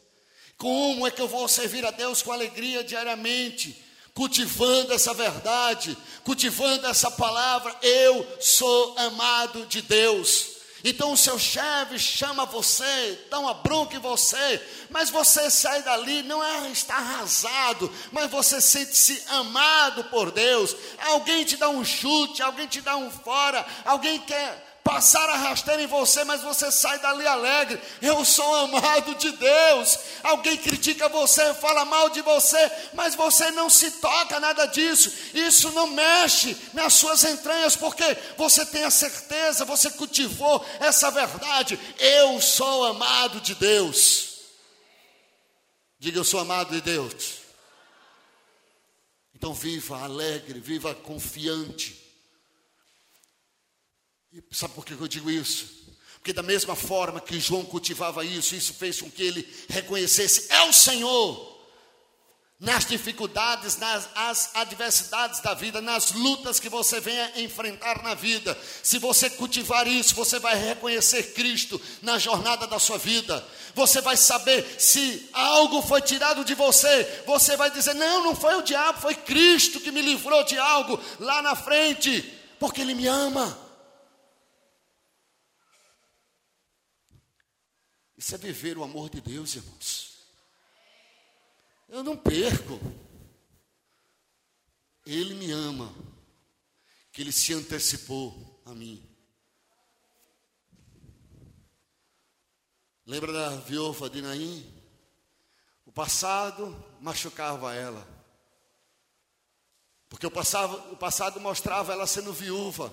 Como 0.56 1.06
é 1.06 1.10
que 1.10 1.20
eu 1.20 1.28
vou 1.28 1.46
servir 1.48 1.84
a 1.84 1.90
Deus 1.90 2.22
com 2.22 2.32
alegria 2.32 2.82
diariamente? 2.82 3.82
Cultivando 4.14 4.94
essa 4.94 5.12
verdade, 5.12 5.96
cultivando 6.24 6.86
essa 6.86 7.10
palavra, 7.10 7.76
eu 7.82 8.26
sou 8.40 8.96
amado 8.98 9.66
de 9.66 9.82
Deus. 9.82 10.55
Então 10.88 11.10
o 11.10 11.16
seu 11.16 11.36
chefe 11.36 11.98
chama 11.98 12.46
você, 12.46 13.18
dá 13.28 13.40
uma 13.40 13.54
bronca 13.54 13.96
em 13.96 13.98
você, 13.98 14.64
mas 14.88 15.10
você 15.10 15.50
sai 15.50 15.82
dali, 15.82 16.22
não 16.22 16.40
é 16.44 16.70
estar 16.70 16.94
arrasado, 16.94 17.92
mas 18.12 18.30
você 18.30 18.60
sente-se 18.60 19.20
amado 19.26 20.04
por 20.04 20.30
Deus. 20.30 20.76
Alguém 21.08 21.42
te 21.42 21.56
dá 21.56 21.68
um 21.68 21.84
chute, 21.84 22.40
alguém 22.40 22.68
te 22.68 22.80
dá 22.80 22.96
um 22.96 23.10
fora, 23.10 23.66
alguém 23.84 24.20
quer 24.20 24.65
passar 24.86 25.28
a 25.28 25.36
rasteira 25.36 25.82
em 25.82 25.88
você, 25.88 26.22
mas 26.22 26.42
você 26.42 26.70
sai 26.70 27.00
dali 27.00 27.26
alegre. 27.26 27.82
Eu 28.00 28.24
sou 28.24 28.54
amado 28.54 29.16
de 29.16 29.32
Deus. 29.32 29.98
Alguém 30.22 30.56
critica 30.56 31.08
você, 31.08 31.52
fala 31.54 31.84
mal 31.84 32.08
de 32.08 32.22
você, 32.22 32.70
mas 32.94 33.16
você 33.16 33.50
não 33.50 33.68
se 33.68 33.90
toca 33.90 34.38
nada 34.38 34.64
disso. 34.66 35.12
Isso 35.34 35.72
não 35.72 35.88
mexe 35.88 36.56
nas 36.72 36.94
suas 36.94 37.24
entranhas, 37.24 37.74
porque 37.74 38.04
você 38.36 38.64
tem 38.64 38.84
a 38.84 38.90
certeza, 38.90 39.64
você 39.64 39.90
cultivou 39.90 40.64
essa 40.78 41.10
verdade. 41.10 41.76
Eu 41.98 42.40
sou 42.40 42.84
amado 42.84 43.40
de 43.40 43.56
Deus. 43.56 44.36
Diga, 45.98 46.20
eu 46.20 46.24
sou 46.24 46.38
amado 46.38 46.72
de 46.72 46.80
Deus. 46.80 47.38
Então 49.34 49.52
viva 49.52 49.98
alegre, 49.98 50.60
viva 50.60 50.94
confiante. 50.94 52.05
E 54.36 54.54
sabe 54.54 54.74
por 54.74 54.84
que 54.84 54.92
eu 54.92 55.08
digo 55.08 55.30
isso? 55.30 55.66
Porque 56.16 56.30
da 56.30 56.42
mesma 56.42 56.76
forma 56.76 57.20
que 57.20 57.40
João 57.40 57.64
cultivava 57.64 58.22
isso, 58.24 58.54
isso 58.54 58.74
fez 58.74 59.00
com 59.00 59.10
que 59.10 59.22
ele 59.22 59.48
reconhecesse: 59.68 60.52
é 60.52 60.62
o 60.64 60.72
Senhor. 60.72 61.56
Nas 62.58 62.86
dificuldades, 62.86 63.76
nas 63.76 64.08
as 64.14 64.50
adversidades 64.54 65.40
da 65.40 65.52
vida, 65.52 65.82
nas 65.82 66.12
lutas 66.12 66.58
que 66.58 66.70
você 66.70 67.00
venha 67.00 67.40
enfrentar 67.42 68.02
na 68.02 68.14
vida, 68.14 68.58
se 68.82 68.98
você 68.98 69.28
cultivar 69.28 69.86
isso, 69.86 70.14
você 70.14 70.38
vai 70.38 70.54
reconhecer 70.54 71.34
Cristo 71.34 71.78
na 72.00 72.18
jornada 72.18 72.66
da 72.66 72.78
sua 72.78 72.96
vida. 72.96 73.46
Você 73.74 74.00
vai 74.00 74.16
saber 74.16 74.66
se 74.78 75.28
algo 75.34 75.82
foi 75.82 76.00
tirado 76.00 76.46
de 76.46 76.54
você. 76.54 77.22
Você 77.26 77.56
vai 77.56 77.70
dizer: 77.70 77.94
Não, 77.94 78.24
não 78.24 78.34
foi 78.34 78.54
o 78.56 78.62
diabo, 78.62 79.00
foi 79.00 79.14
Cristo 79.14 79.80
que 79.80 79.92
me 79.92 80.02
livrou 80.02 80.42
de 80.44 80.58
algo 80.58 80.98
lá 81.20 81.40
na 81.40 81.54
frente, 81.54 82.22
porque 82.58 82.80
Ele 82.80 82.94
me 82.94 83.06
ama. 83.06 83.65
Isso 88.16 88.34
é 88.34 88.38
viver 88.38 88.78
o 88.78 88.84
amor 88.84 89.10
de 89.10 89.20
Deus, 89.20 89.54
irmãos. 89.54 90.16
Eu 91.88 92.02
não 92.02 92.16
perco. 92.16 92.80
Ele 95.04 95.34
me 95.34 95.52
ama, 95.52 95.94
que 97.12 97.20
ele 97.20 97.30
se 97.30 97.52
antecipou 97.52 98.60
a 98.64 98.74
mim. 98.74 99.06
Lembra 103.04 103.32
da 103.32 103.50
viúva 103.60 104.10
de 104.10 104.20
Naim? 104.20 104.74
O 105.84 105.92
passado 105.92 106.84
machucava 107.00 107.72
ela. 107.72 108.04
Porque 110.08 110.26
o 110.26 110.30
passado, 110.30 110.92
o 110.92 110.96
passado 110.96 111.38
mostrava 111.38 111.92
ela 111.92 112.06
sendo 112.06 112.32
viúva. 112.32 112.92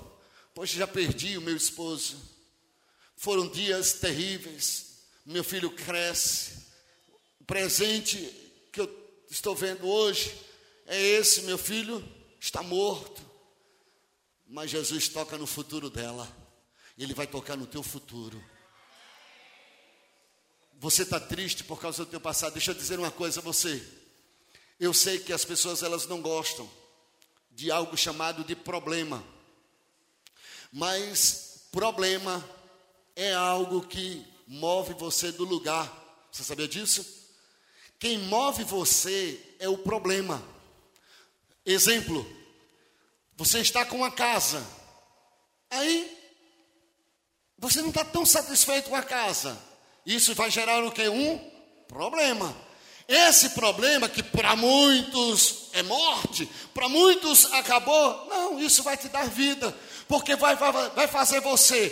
Poxa, 0.53 0.77
já 0.77 0.85
perdi 0.85 1.35
o 1.37 1.41
meu 1.41 1.55
esposo. 1.55 2.21
Foram 3.15 3.47
dias 3.47 3.93
terríveis 3.93 4.92
meu 5.25 5.43
filho 5.43 5.71
cresce. 5.71 6.63
O 7.39 7.45
presente 7.45 8.17
que 8.71 8.81
eu 8.81 9.23
estou 9.29 9.55
vendo 9.55 9.87
hoje 9.87 10.33
é 10.85 10.99
esse: 10.99 11.43
meu 11.43 11.57
filho 11.57 12.03
está 12.39 12.61
morto. 12.61 13.21
Mas 14.47 14.69
Jesus 14.69 15.07
toca 15.07 15.37
no 15.37 15.47
futuro 15.47 15.89
dela, 15.89 16.27
ele 16.97 17.13
vai 17.13 17.25
tocar 17.25 17.57
no 17.57 17.65
teu 17.65 17.81
futuro. 17.81 18.43
Você 20.79 21.03
está 21.03 21.19
triste 21.19 21.63
por 21.63 21.79
causa 21.79 22.03
do 22.03 22.11
teu 22.11 22.19
passado. 22.19 22.53
Deixa 22.53 22.71
eu 22.71 22.75
dizer 22.75 22.99
uma 22.99 23.11
coisa 23.11 23.39
a 23.39 23.43
você. 23.43 23.81
Eu 24.79 24.93
sei 24.93 25.17
que 25.17 25.31
as 25.31 25.45
pessoas 25.45 25.81
elas 25.81 26.05
não 26.07 26.21
gostam 26.21 26.69
de 27.49 27.71
algo 27.71 27.95
chamado 27.95 28.43
de 28.43 28.55
problema. 28.55 29.23
Mas 30.71 31.67
problema 31.71 32.43
é 33.15 33.33
algo 33.33 33.87
que 33.87 34.25
move 34.47 34.93
você 34.93 35.31
do 35.31 35.43
lugar. 35.43 35.91
Você 36.31 36.43
sabia 36.43 36.67
disso? 36.67 37.05
Quem 37.99 38.17
move 38.17 38.63
você 38.63 39.39
é 39.59 39.69
o 39.69 39.77
problema. 39.77 40.43
Exemplo: 41.65 42.25
você 43.35 43.59
está 43.59 43.85
com 43.85 43.97
uma 43.97 44.11
casa, 44.11 44.65
aí 45.69 46.17
você 47.57 47.81
não 47.81 47.89
está 47.89 48.03
tão 48.03 48.25
satisfeito 48.25 48.89
com 48.89 48.95
a 48.95 49.03
casa. 49.03 49.57
Isso 50.05 50.35
vai 50.35 50.51
gerar 50.51 50.83
o 50.83 50.91
que? 50.91 51.07
Um 51.07 51.37
problema. 51.87 52.53
Esse 53.07 53.49
problema 53.49 54.07
que 54.07 54.23
para 54.23 54.55
muitos 54.55 55.69
é 55.73 55.83
morte, 55.83 56.49
para 56.73 56.87
muitos 56.87 57.51
acabou, 57.51 58.27
não, 58.29 58.59
isso 58.59 58.81
vai 58.81 58.95
te 58.95 59.09
dar 59.09 59.27
vida, 59.27 59.75
porque 60.07 60.35
vai, 60.35 60.55
vai, 60.55 60.71
vai 60.89 61.07
fazer 61.07 61.41
você 61.41 61.89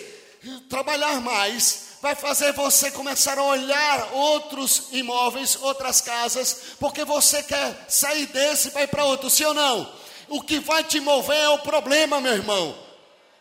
trabalhar 0.70 1.20
mais, 1.20 1.91
vai 2.02 2.16
fazer 2.16 2.52
você 2.54 2.90
começar 2.90 3.38
a 3.38 3.44
olhar 3.44 4.12
outros 4.14 4.88
imóveis, 4.92 5.58
outras 5.62 6.02
casas, 6.02 6.74
porque 6.80 7.06
você 7.06 7.44
quer 7.44 7.86
sair 7.88 8.26
desse 8.26 8.72
para 8.72 8.84
ir 8.84 8.88
para 8.88 9.06
outro, 9.06 9.30
sim 9.30 9.46
ou 9.46 9.54
não? 9.54 9.94
O 10.28 10.42
que 10.42 10.60
vai 10.60 10.84
te 10.84 11.00
mover 11.00 11.38
é 11.38 11.50
o 11.50 11.60
problema, 11.60 12.20
meu 12.20 12.34
irmão. 12.34 12.76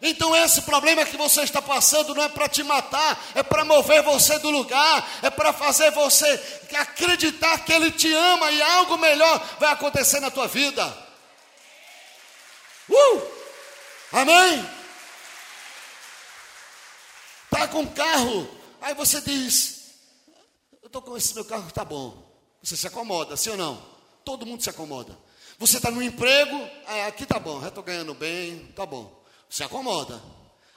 Então, 0.02 0.34
esse 0.34 0.62
problema 0.62 1.04
que 1.04 1.16
você 1.16 1.42
está 1.42 1.60
passando 1.60 2.14
não 2.14 2.24
é 2.24 2.28
para 2.28 2.48
te 2.48 2.62
matar, 2.62 3.22
é 3.34 3.42
para 3.42 3.64
mover 3.64 4.02
você 4.02 4.38
do 4.38 4.50
lugar, 4.50 5.08
é 5.22 5.30
para 5.30 5.52
fazer 5.52 5.90
você 5.92 6.40
acreditar 6.74 7.64
que 7.64 7.72
Ele 7.72 7.90
te 7.90 8.12
ama 8.12 8.50
e 8.50 8.62
algo 8.62 8.96
melhor 8.96 9.42
vai 9.58 9.70
acontecer 9.72 10.20
na 10.20 10.30
tua 10.30 10.46
vida. 10.46 10.86
Uh! 12.88 13.22
Amém? 14.12 14.79
Está 17.52 17.66
com 17.66 17.86
carro. 17.88 18.48
Aí 18.80 18.94
você 18.94 19.20
diz: 19.20 19.94
Eu 20.80 20.86
estou 20.86 21.02
com 21.02 21.16
esse 21.16 21.34
meu 21.34 21.44
carro, 21.44 21.66
está 21.66 21.84
bom. 21.84 22.30
Você 22.62 22.76
se 22.76 22.86
acomoda, 22.86 23.36
sim 23.36 23.50
ou 23.50 23.56
não? 23.56 23.82
Todo 24.24 24.46
mundo 24.46 24.62
se 24.62 24.70
acomoda. 24.70 25.18
Você 25.58 25.78
está 25.78 25.90
no 25.90 26.02
emprego, 26.02 26.56
é, 26.86 27.06
aqui 27.06 27.26
tá 27.26 27.38
bom, 27.38 27.60
já 27.60 27.68
estou 27.68 27.82
ganhando 27.82 28.14
bem, 28.14 28.66
tá 28.76 28.86
bom. 28.86 29.22
Se 29.48 29.64
acomoda. 29.64 30.22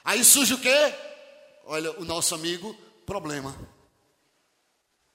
Aí 0.04 0.22
surge 0.24 0.54
o 0.54 0.60
quê? 0.60 0.94
Olha, 1.64 1.92
o 1.98 2.04
nosso 2.04 2.34
amigo, 2.34 2.74
problema. 3.06 3.56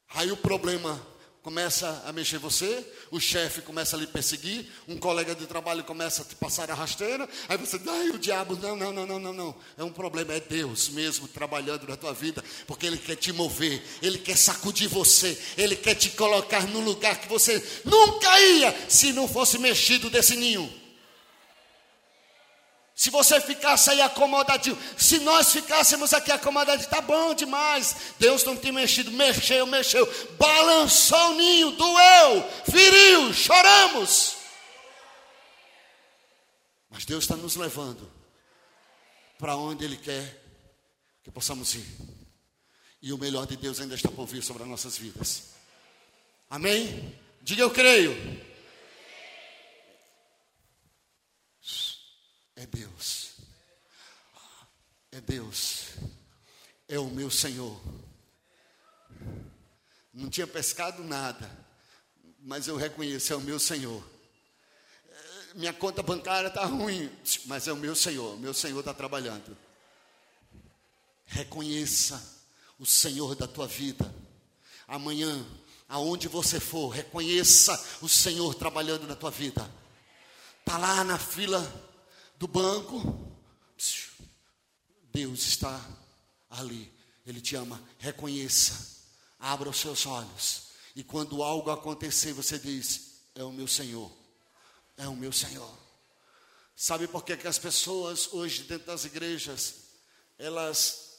Aí 0.10 0.32
o 0.32 0.38
problema 0.38 1.00
começa 1.42 2.04
a 2.06 2.12
mexer 2.12 2.38
você, 2.38 2.86
o 3.10 3.20
chefe 3.20 3.62
começa 3.62 3.96
a 3.96 4.00
lhe 4.00 4.08
perseguir, 4.08 4.66
um 4.88 4.98
colega 4.98 5.34
de 5.34 5.46
trabalho 5.46 5.84
começa 5.84 6.22
a 6.22 6.26
te 6.26 6.36
passar 6.36 6.70
a 6.70 6.74
rasteira, 6.74 7.28
aí 7.48 7.58
você 7.58 7.80
ai, 7.88 8.10
o 8.10 8.20
diabo, 8.20 8.58
não, 8.58 8.76
não, 8.76 8.92
não, 8.92 9.06
não, 9.06 9.20
não, 9.20 9.34
não. 9.34 9.56
É 9.78 9.84
um 9.84 9.92
problema, 9.92 10.34
é 10.34 10.40
Deus 10.40 10.90
mesmo 10.90 11.28
trabalhando 11.28 11.88
na 11.88 11.96
tua 11.96 12.14
vida, 12.14 12.44
porque 12.68 12.86
Ele 12.86 12.98
quer 12.98 13.16
te 13.16 13.32
mover, 13.32 13.82
Ele 14.02 14.18
quer 14.18 14.38
sacudir 14.38 14.90
você, 14.90 15.38
Ele 15.58 15.76
quer 15.76 15.96
te 15.96 16.10
colocar 16.10 16.68
no 16.68 16.80
lugar 16.80 17.20
que 17.20 17.30
você 17.30 17.64
nunca 17.86 18.40
ia 18.42 18.76
se 18.90 19.14
não 19.14 19.28
fosse 19.28 19.58
mexido 19.58 20.10
desse 20.10 20.36
ninho. 20.36 20.79
Se 23.00 23.10
você 23.10 23.40
ficasse 23.40 23.90
aí 23.92 24.02
acomodadinho, 24.02 24.78
se 24.98 25.20
nós 25.20 25.54
ficássemos 25.54 26.14
aqui 26.14 26.34
acomodadinhos, 26.34 26.86
tá 26.86 27.00
bom 27.00 27.34
demais. 27.34 27.96
Deus 28.20 28.44
não 28.44 28.58
tem 28.58 28.74
mexido, 28.74 29.10
mexeu, 29.10 29.66
mexeu, 29.66 30.06
balançou 30.38 31.30
o 31.30 31.34
ninho, 31.36 31.72
doeu, 31.72 32.44
feriu, 32.70 33.34
choramos. 33.34 34.36
Mas 36.90 37.06
Deus 37.06 37.24
está 37.24 37.38
nos 37.38 37.56
levando 37.56 38.12
para 39.38 39.56
onde 39.56 39.86
Ele 39.86 39.96
quer 39.96 40.44
que 41.24 41.32
possamos 41.32 41.76
ir. 41.76 41.86
E 43.02 43.14
o 43.14 43.18
melhor 43.18 43.48
de 43.48 43.56
Deus 43.56 43.80
ainda 43.80 43.96
está 43.96 44.12
por 44.12 44.26
vir 44.26 44.44
sobre 44.44 44.64
as 44.64 44.70
nossas 44.70 44.98
vidas. 44.98 45.52
Amém? 46.50 47.18
Diga 47.42 47.62
eu 47.62 47.72
creio. 47.72 48.49
É 52.60 52.66
Deus. 52.66 53.36
É 55.14 55.22
Deus. 55.22 55.92
É 56.90 57.00
o 57.00 57.06
meu 57.06 57.32
Senhor. 57.32 57.80
Não 60.14 60.30
tinha 60.30 60.46
pescado 60.46 61.02
nada, 61.02 61.50
mas 62.42 62.68
eu 62.68 62.76
reconheço, 62.76 63.32
é 63.32 63.36
o 63.38 63.40
meu 63.40 63.62
Senhor. 63.62 64.06
Minha 65.56 65.72
conta 65.72 66.04
bancária 66.04 66.50
está 66.50 66.66
ruim, 66.66 67.10
mas 67.46 67.66
é 67.66 67.72
o 67.72 67.78
meu 67.78 67.96
Senhor, 67.96 68.38
meu 68.38 68.54
Senhor 68.54 68.80
está 68.80 68.94
trabalhando. 68.94 69.58
Reconheça 71.28 72.22
o 72.78 72.86
Senhor 72.86 73.36
da 73.36 73.48
tua 73.48 73.68
vida. 73.68 74.14
Amanhã, 74.86 75.46
aonde 75.88 76.28
você 76.28 76.60
for, 76.60 76.90
reconheça 76.90 77.82
o 78.02 78.10
Senhor 78.10 78.54
trabalhando 78.54 79.08
na 79.08 79.16
tua 79.16 79.32
vida. 79.32 79.66
Está 80.60 80.78
lá 80.78 81.06
na 81.06 81.18
fila 81.18 81.89
do 82.40 82.48
banco, 82.48 83.38
Deus 85.12 85.46
está 85.46 85.86
ali. 86.50 86.92
Ele 87.26 87.42
te 87.42 87.56
ama. 87.56 87.80
Reconheça. 88.00 89.04
Abra 89.38 89.70
os 89.70 89.78
seus 89.78 90.06
olhos. 90.06 90.70
E 90.96 91.04
quando 91.04 91.44
algo 91.44 91.70
acontecer, 91.70 92.34
você 92.34 92.58
diz: 92.58 93.22
É 93.36 93.44
o 93.44 93.52
meu 93.52 93.68
Senhor. 93.68 94.12
É 94.98 95.08
o 95.08 95.16
meu 95.16 95.34
Senhor. 95.34 95.78
Sabe 96.76 97.08
por 97.08 97.26
que, 97.26 97.36
que 97.36 97.48
as 97.48 97.60
pessoas 97.60 98.32
hoje 98.32 98.64
dentro 98.64 98.88
das 98.88 99.04
igrejas 99.04 99.90
elas 100.38 101.10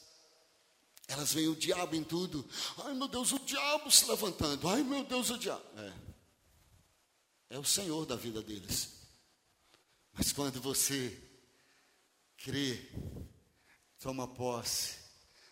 elas 1.07 1.33
veem 1.33 1.49
o 1.49 1.55
diabo 1.55 1.95
em 1.95 2.03
tudo. 2.03 2.43
Ai 2.83 2.95
meu 2.95 3.07
Deus, 3.07 3.31
o 3.31 3.39
diabo 3.39 3.91
se 3.91 4.05
levantando. 4.05 4.67
Ai 4.67 4.81
meu 4.81 5.03
Deus, 5.03 5.29
o 5.29 5.37
diabo. 5.37 5.63
É. 5.77 5.93
É 7.51 7.59
o 7.59 7.63
Senhor 7.63 8.05
da 8.05 8.15
vida 8.15 8.41
deles. 8.41 9.00
Mas 10.13 10.31
quando 10.31 10.61
você 10.61 11.17
crê, 12.37 12.89
toma 13.99 14.27
posse 14.27 14.95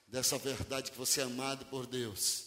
dessa 0.08 0.38
verdade 0.38 0.92
que 0.92 0.98
você 0.98 1.22
é 1.22 1.24
amado 1.24 1.66
por 1.68 1.86
Deus, 1.86 2.46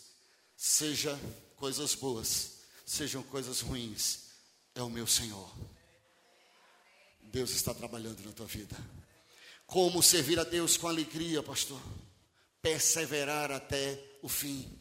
seja 0.56 1.18
coisas 1.56 1.94
boas, 1.94 2.58
sejam 2.84 3.22
coisas 3.22 3.60
ruins, 3.60 4.30
é 4.74 4.82
o 4.82 4.90
meu 4.90 5.06
Senhor. 5.06 5.50
Deus 7.22 7.50
está 7.50 7.72
trabalhando 7.72 8.22
na 8.24 8.32
tua 8.32 8.46
vida. 8.46 8.76
Como 9.66 10.02
servir 10.02 10.38
a 10.38 10.44
Deus 10.44 10.76
com 10.76 10.88
alegria, 10.88 11.42
pastor? 11.42 11.80
perseverar 12.62 13.50
até 13.50 14.00
o 14.22 14.28
fim. 14.28 14.80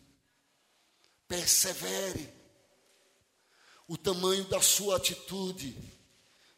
Persevere. 1.28 2.30
O 3.88 3.98
tamanho 3.98 4.46
da 4.46 4.62
sua 4.62 4.98
atitude 4.98 5.76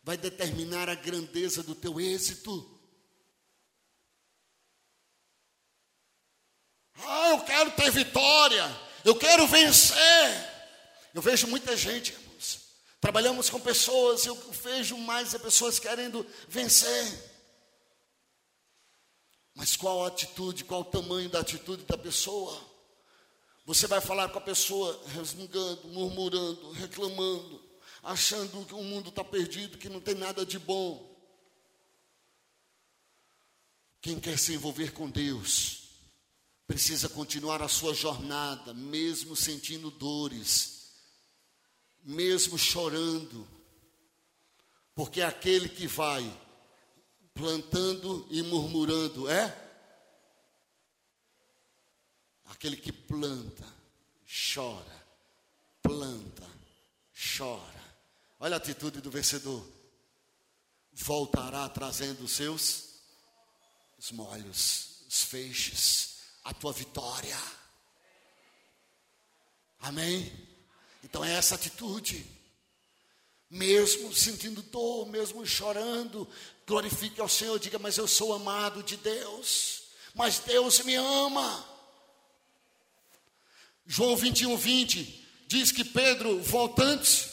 vai 0.03 0.17
determinar 0.17 0.89
a 0.89 0.95
grandeza 0.95 1.63
do 1.63 1.73
teu 1.73 1.99
êxito. 1.99 2.69
Ah, 6.95 7.29
eu 7.31 7.41
quero 7.41 7.71
ter 7.71 7.91
vitória, 7.91 8.63
eu 9.03 9.15
quero 9.15 9.47
vencer. 9.47 10.53
Eu 11.13 11.21
vejo 11.21 11.47
muita 11.47 11.75
gente, 11.75 12.11
irmãos. 12.11 12.59
Trabalhamos 12.99 13.49
com 13.49 13.59
pessoas, 13.59 14.25
eu 14.25 14.35
vejo 14.63 14.97
mais 14.97 15.33
pessoas 15.35 15.79
querendo 15.79 16.25
vencer. 16.47 17.31
Mas 19.55 19.75
qual 19.75 20.03
a 20.03 20.07
atitude, 20.07 20.63
qual 20.63 20.81
o 20.81 20.85
tamanho 20.85 21.29
da 21.29 21.39
atitude 21.39 21.83
da 21.83 21.97
pessoa? 21.97 22.59
Você 23.65 23.87
vai 23.87 24.01
falar 24.01 24.29
com 24.29 24.39
a 24.39 24.41
pessoa 24.41 24.99
resmungando, 25.07 25.87
murmurando, 25.89 26.71
reclamando, 26.71 27.61
achando 28.03 28.65
que 28.65 28.75
o 28.75 28.83
mundo 28.83 29.09
está 29.09 29.23
perdido, 29.23 29.77
que 29.77 29.87
não 29.87 30.01
tem 30.01 30.13
nada 30.13 30.45
de 30.45 30.59
bom. 30.59 31.11
Quem 34.01 34.19
quer 34.19 34.37
se 34.37 34.53
envolver 34.53 34.91
com 34.91 35.09
Deus, 35.09 35.83
precisa 36.67 37.07
continuar 37.07 37.61
a 37.61 37.69
sua 37.69 37.93
jornada, 37.93 38.73
mesmo 38.73 39.35
sentindo 39.35 39.89
dores, 39.89 40.91
mesmo 42.03 42.57
chorando, 42.57 43.47
porque 44.93 45.21
é 45.21 45.25
aquele 45.25 45.69
que 45.69 45.87
vai 45.87 46.21
plantando 47.33 48.27
e 48.29 48.43
murmurando, 48.43 49.29
é? 49.29 49.59
Aquele 52.45 52.75
que 52.75 52.91
planta, 52.91 53.65
chora, 54.53 55.07
planta, 55.81 56.47
chora. 57.37 57.82
Olha 58.43 58.55
a 58.55 58.57
atitude 58.57 58.99
do 58.99 59.09
vencedor. 59.09 59.65
Voltará 60.91 61.69
trazendo 61.69 62.25
os 62.25 62.33
seus 62.33 62.89
os 63.97 64.11
molhos, 64.11 65.05
os 65.07 65.23
feixes, 65.23 66.17
a 66.43 66.53
tua 66.53 66.73
vitória. 66.73 67.37
Amém? 69.79 70.29
Então 71.05 71.23
é 71.23 71.31
essa 71.31 71.55
atitude 71.55 72.29
mesmo 73.49 74.13
sentindo 74.13 74.61
dor, 74.63 75.07
mesmo 75.07 75.45
chorando, 75.47 76.27
glorifique 76.67 77.21
ao 77.21 77.29
Senhor, 77.29 77.57
diga: 77.57 77.79
Mas 77.79 77.97
eu 77.97 78.09
sou 78.09 78.33
amado 78.33 78.83
de 78.83 78.97
Deus, 78.97 79.83
mas 80.13 80.39
Deus 80.39 80.79
me 80.79 80.95
ama. 80.95 81.65
João 83.85 84.17
21, 84.17 84.57
20 84.57 85.27
diz 85.47 85.71
que 85.71 85.85
Pedro, 85.85 86.43
voltante, 86.43 87.31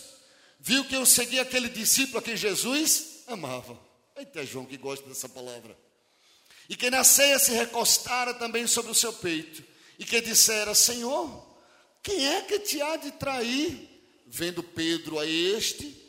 viu 0.60 0.84
que 0.84 0.94
eu 0.94 1.04
segui 1.04 1.38
aquele 1.40 1.68
discípulo 1.68 2.18
a 2.18 2.22
quem 2.22 2.36
Jesus 2.36 3.24
amava. 3.26 3.78
Eita, 4.16 4.44
João 4.44 4.66
que 4.66 4.76
gosta 4.76 5.08
dessa 5.08 5.28
palavra. 5.28 5.76
E 6.68 6.76
que 6.76 6.90
na 6.90 7.02
ceia 7.02 7.38
se 7.38 7.52
recostara 7.52 8.34
também 8.34 8.66
sobre 8.66 8.92
o 8.92 8.94
seu 8.94 9.12
peito, 9.12 9.64
e 9.98 10.04
que 10.04 10.20
dissera: 10.20 10.74
Senhor, 10.74 11.46
quem 12.02 12.26
é 12.26 12.42
que 12.42 12.60
te 12.60 12.80
há 12.80 12.96
de 12.96 13.10
trair? 13.12 13.88
Vendo 14.26 14.62
Pedro 14.62 15.18
a 15.18 15.26
este, 15.26 16.00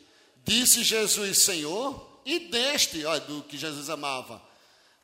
Disse 0.44 0.82
Jesus, 0.82 1.38
Senhor, 1.38 2.20
e 2.24 2.40
deste, 2.50 3.04
ó, 3.04 3.18
do 3.18 3.42
que 3.44 3.56
Jesus 3.56 3.88
amava. 3.88 4.42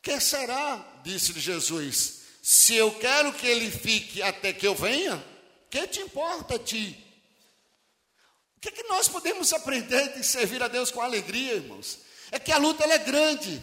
Que 0.03 0.19
será? 0.21 1.01
Disse-lhe 1.05 1.41
Jesus, 1.41 2.23
se 2.43 2.75
eu 2.75 2.93
quero 2.93 3.33
que 3.33 3.47
ele 3.47 3.71
fique 3.71 4.23
até 4.23 4.53
que 4.53 4.67
eu 4.67 4.75
venha, 4.75 5.23
que 5.71 5.87
te 5.87 6.01
importa 6.01 6.57
a 6.57 6.59
ti? 6.59 6.97
O 8.59 8.61
que, 8.61 8.71
é 8.71 8.73
que 8.73 8.89
nós 8.89 9.07
podemos 9.07 9.53
aprender 9.53 10.15
de 10.15 10.25
servir 10.25 10.61
a 10.61 10.67
Deus 10.67 10.91
com 10.91 11.01
alegria, 11.01 11.55
irmãos? 11.55 12.01
É 12.33 12.41
que 12.41 12.51
a 12.51 12.59
luta 12.59 12.85
é 12.85 12.99
grande, 12.99 13.63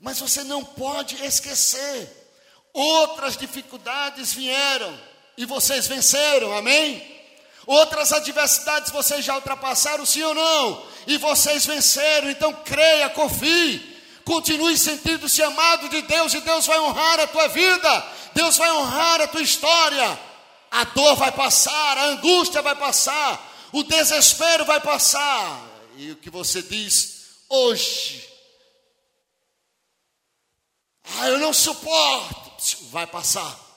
mas 0.00 0.20
você 0.20 0.44
não 0.44 0.64
pode 0.64 1.16
esquecer. 1.26 2.08
Outras 2.72 3.36
dificuldades 3.36 4.32
vieram 4.32 4.96
e 5.36 5.44
vocês 5.44 5.88
venceram, 5.88 6.56
amém? 6.56 7.04
Outras 7.66 8.12
adversidades 8.12 8.92
vocês 8.92 9.24
já 9.24 9.34
ultrapassaram, 9.34 10.06
sim 10.06 10.22
ou 10.22 10.32
não? 10.32 10.86
E 11.08 11.18
vocês 11.18 11.66
venceram, 11.66 12.30
então 12.30 12.52
creia, 12.64 13.10
confie. 13.10 14.00
Continue 14.24 14.78
sentindo-se 14.78 15.42
amado 15.42 15.88
de 15.88 16.02
Deus 16.02 16.34
e 16.34 16.40
Deus 16.40 16.66
vai 16.66 16.78
honrar 16.78 17.18
a 17.18 17.26
tua 17.26 17.48
vida. 17.48 18.06
Deus 18.32 18.56
vai 18.56 18.70
honrar 18.70 19.22
a 19.22 19.26
tua 19.26 19.42
história. 19.42 20.20
A 20.70 20.84
dor 20.84 21.16
vai 21.16 21.32
passar, 21.32 21.98
a 21.98 22.04
angústia 22.04 22.62
vai 22.62 22.76
passar, 22.76 23.49
o 23.72 23.82
desespero 23.82 24.64
vai 24.64 24.80
passar. 24.80 25.68
E 25.96 26.12
o 26.12 26.16
que 26.16 26.30
você 26.30 26.62
diz 26.62 27.42
hoje? 27.48 28.28
Ah, 31.18 31.28
eu 31.28 31.38
não 31.38 31.52
suporto. 31.52 32.40
Vai 32.90 33.06
passar 33.06 33.70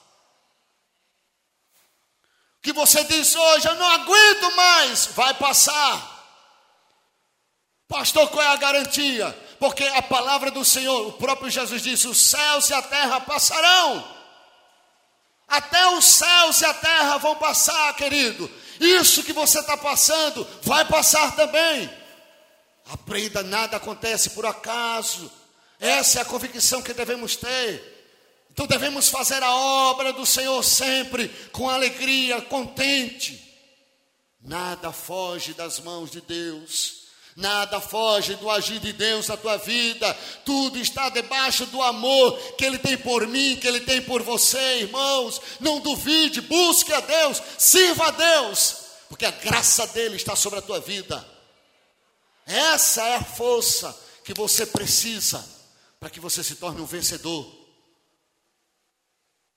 que 2.64 2.72
você 2.72 3.04
diz 3.04 3.36
hoje, 3.36 3.68
eu 3.68 3.74
não 3.74 3.86
aguento 3.86 4.56
mais, 4.56 5.04
vai 5.08 5.34
passar. 5.34 6.10
Pastor, 7.86 8.30
qual 8.30 8.42
é 8.42 8.46
a 8.46 8.56
garantia? 8.56 9.38
Porque 9.60 9.84
a 9.84 10.00
palavra 10.00 10.50
do 10.50 10.64
Senhor, 10.64 11.08
o 11.08 11.12
próprio 11.12 11.50
Jesus 11.50 11.82
disse: 11.82 12.08
os 12.08 12.18
céus 12.18 12.70
e 12.70 12.74
a 12.74 12.80
terra 12.80 13.20
passarão. 13.20 14.12
Até 15.46 15.86
os 15.88 16.06
céus 16.06 16.62
e 16.62 16.64
a 16.64 16.72
terra 16.72 17.18
vão 17.18 17.36
passar, 17.36 17.94
querido. 17.96 18.50
Isso 18.80 19.22
que 19.22 19.32
você 19.32 19.60
está 19.60 19.76
passando 19.76 20.46
vai 20.62 20.84
passar 20.86 21.34
também. 21.36 21.90
Aprenda, 22.86 23.42
nada 23.42 23.76
acontece 23.76 24.30
por 24.30 24.44
acaso. 24.44 25.30
Essa 25.80 26.18
é 26.18 26.22
a 26.22 26.26
convicção 26.26 26.82
que 26.82 26.92
devemos 26.92 27.36
ter. 27.36 27.92
Então 28.50 28.66
devemos 28.66 29.08
fazer 29.08 29.42
a 29.42 29.54
obra 29.54 30.12
do 30.12 30.24
Senhor 30.24 30.62
sempre 30.62 31.28
com 31.50 31.68
alegria, 31.68 32.40
contente. 32.42 33.42
Nada 34.40 34.92
foge 34.92 35.54
das 35.54 35.80
mãos 35.80 36.10
de 36.10 36.20
Deus. 36.20 37.03
Nada 37.36 37.80
foge 37.80 38.36
do 38.36 38.48
agir 38.48 38.78
de 38.78 38.92
Deus 38.92 39.26
na 39.26 39.36
tua 39.36 39.56
vida, 39.56 40.14
tudo 40.44 40.78
está 40.78 41.08
debaixo 41.08 41.66
do 41.66 41.82
amor 41.82 42.38
que 42.56 42.64
Ele 42.64 42.78
tem 42.78 42.96
por 42.96 43.26
mim, 43.26 43.56
que 43.56 43.66
Ele 43.66 43.80
tem 43.80 44.00
por 44.00 44.22
você, 44.22 44.82
irmãos. 44.82 45.40
Não 45.58 45.80
duvide, 45.80 46.40
busque 46.40 46.92
a 46.92 47.00
Deus, 47.00 47.42
sirva 47.58 48.06
a 48.06 48.10
Deus, 48.12 48.76
porque 49.08 49.26
a 49.26 49.32
graça 49.32 49.84
dele 49.88 50.14
está 50.14 50.36
sobre 50.36 50.60
a 50.60 50.62
tua 50.62 50.80
vida. 50.80 51.28
Essa 52.46 53.02
é 53.02 53.16
a 53.16 53.24
força 53.24 53.98
que 54.22 54.32
você 54.32 54.64
precisa 54.64 55.44
para 55.98 56.10
que 56.10 56.20
você 56.20 56.44
se 56.44 56.54
torne 56.54 56.80
um 56.80 56.86
vencedor. 56.86 57.52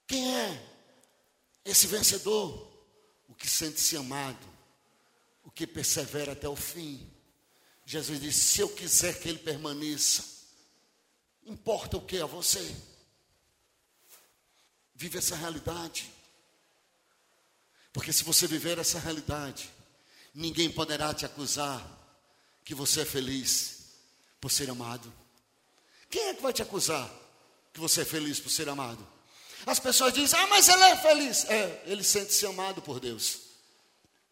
Quem 0.08 0.36
é 0.36 0.64
esse 1.64 1.86
vencedor? 1.86 2.66
O 3.28 3.36
que 3.36 3.48
sente-se 3.48 3.98
amado, 3.98 4.48
o 5.44 5.52
que 5.52 5.68
persevera 5.68 6.32
até 6.32 6.50
o 6.50 6.56
fim. 6.56 7.17
Jesus 7.88 8.20
disse: 8.20 8.40
Se 8.42 8.62
eu 8.62 8.68
quiser 8.68 9.18
que 9.18 9.30
ele 9.30 9.40
permaneça, 9.40 10.22
importa 11.46 11.96
o 11.96 12.02
que 12.02 12.20
a 12.20 12.26
você? 12.26 12.76
Vive 14.94 15.18
essa 15.18 15.38
realidade. 15.38 16.12
Porque 17.94 18.12
se 18.12 18.26
você 18.26 18.46
viver 18.46 18.78
essa 18.78 19.00
realidade, 19.00 19.72
ninguém 20.36 20.70
poderá 20.70 21.14
te 21.14 21.26
acusar 21.26 21.82
que 22.66 22.76
você 22.76 23.02
é 23.02 23.06
feliz 23.06 23.86
por 24.42 24.52
ser 24.52 24.70
amado. 24.70 25.12
Quem 26.10 26.28
é 26.28 26.34
que 26.34 26.42
vai 26.42 26.52
te 26.52 26.62
acusar 26.62 27.10
que 27.74 27.80
você 27.80 28.02
é 28.02 28.06
feliz 28.06 28.38
por 28.38 28.50
ser 28.50 28.68
amado? 28.68 29.08
As 29.66 29.80
pessoas 29.80 30.14
dizem, 30.14 30.38
ah, 30.38 30.48
mas 30.48 30.68
ele 30.68 30.84
é 30.84 30.98
feliz. 30.98 31.46
É, 31.46 31.84
ele 31.86 32.04
sente-se 32.04 32.46
amado 32.46 32.82
por 32.82 33.00
Deus. 33.00 33.40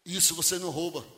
Isso 0.04 0.34
você 0.34 0.58
não 0.58 0.68
rouba. 0.68 1.15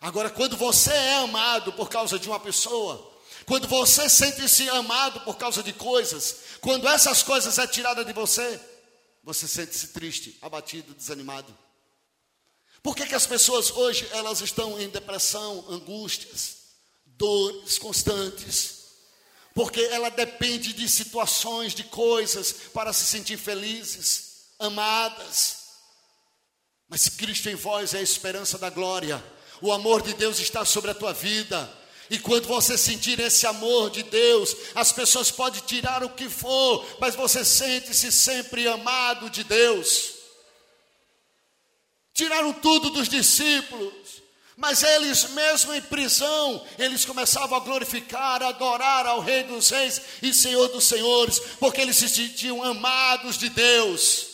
Agora, 0.00 0.30
quando 0.30 0.56
você 0.56 0.90
é 0.90 1.14
amado 1.16 1.72
por 1.72 1.88
causa 1.88 2.18
de 2.18 2.28
uma 2.28 2.40
pessoa, 2.40 3.08
Quando 3.46 3.66
você 3.66 4.08
sente-se 4.08 4.68
amado 4.68 5.20
por 5.20 5.36
causa 5.36 5.62
de 5.62 5.72
coisas, 5.72 6.36
quando 6.60 6.86
essas 6.86 7.22
coisas 7.22 7.58
é 7.58 7.66
tirada 7.66 8.04
de 8.04 8.12
você, 8.12 8.60
você 9.24 9.48
sente-se 9.48 9.88
triste, 9.88 10.38
abatido, 10.40 10.94
desanimado. 10.94 11.56
Por 12.82 12.94
que, 12.94 13.06
que 13.06 13.14
as 13.14 13.26
pessoas 13.26 13.70
hoje 13.70 14.08
elas 14.12 14.40
estão 14.40 14.80
em 14.80 14.88
depressão, 14.88 15.64
angústias, 15.68 16.58
dores 17.04 17.78
constantes? 17.78 18.84
Porque 19.52 19.80
ela 19.80 20.10
depende 20.10 20.72
de 20.72 20.88
situações, 20.88 21.74
de 21.74 21.84
coisas 21.84 22.52
para 22.72 22.92
se 22.92 23.04
sentir 23.04 23.36
felizes, 23.36 24.46
amadas. 24.58 25.56
Mas 26.88 27.08
Cristo 27.08 27.48
em 27.48 27.56
vós 27.56 27.94
é 27.94 27.98
a 27.98 28.02
esperança 28.02 28.56
da 28.56 28.70
glória. 28.70 29.22
O 29.60 29.72
amor 29.72 30.02
de 30.02 30.14
Deus 30.14 30.38
está 30.38 30.64
sobre 30.64 30.90
a 30.90 30.94
tua 30.94 31.12
vida. 31.12 31.70
E 32.10 32.18
quando 32.18 32.48
você 32.48 32.76
sentir 32.76 33.20
esse 33.20 33.46
amor 33.46 33.90
de 33.90 34.02
Deus, 34.02 34.56
as 34.74 34.90
pessoas 34.90 35.30
podem 35.30 35.60
tirar 35.60 36.02
o 36.02 36.10
que 36.10 36.28
for, 36.28 36.84
mas 36.98 37.14
você 37.14 37.44
sente-se 37.44 38.10
sempre 38.10 38.66
amado 38.66 39.30
de 39.30 39.44
Deus. 39.44 40.14
Tiraram 42.12 42.52
tudo 42.52 42.90
dos 42.90 43.08
discípulos, 43.08 43.92
mas 44.56 44.82
eles, 44.82 45.30
mesmo 45.30 45.72
em 45.72 45.80
prisão, 45.80 46.66
eles 46.78 47.04
começavam 47.04 47.56
a 47.56 47.60
glorificar, 47.60 48.42
a 48.42 48.48
adorar 48.48 49.06
ao 49.06 49.20
Rei 49.20 49.44
dos 49.44 49.70
Reis 49.70 50.00
e 50.20 50.34
Senhor 50.34 50.68
dos 50.68 50.84
Senhores, 50.84 51.40
porque 51.60 51.80
eles 51.80 51.96
se 51.96 52.08
sentiam 52.08 52.62
amados 52.62 53.38
de 53.38 53.48
Deus. 53.48 54.29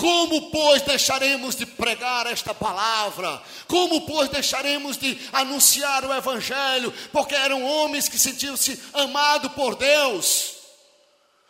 Como, 0.00 0.50
pois, 0.50 0.80
deixaremos 0.80 1.54
de 1.54 1.66
pregar 1.66 2.26
esta 2.26 2.54
palavra? 2.54 3.42
Como, 3.68 4.06
pois, 4.06 4.30
deixaremos 4.30 4.96
de 4.96 5.20
anunciar 5.30 6.06
o 6.06 6.14
Evangelho? 6.14 6.90
Porque 7.12 7.34
eram 7.34 7.62
homens 7.62 8.08
que 8.08 8.18
sentiam-se 8.18 8.82
amados 8.94 9.52
por 9.52 9.76
Deus. 9.76 10.54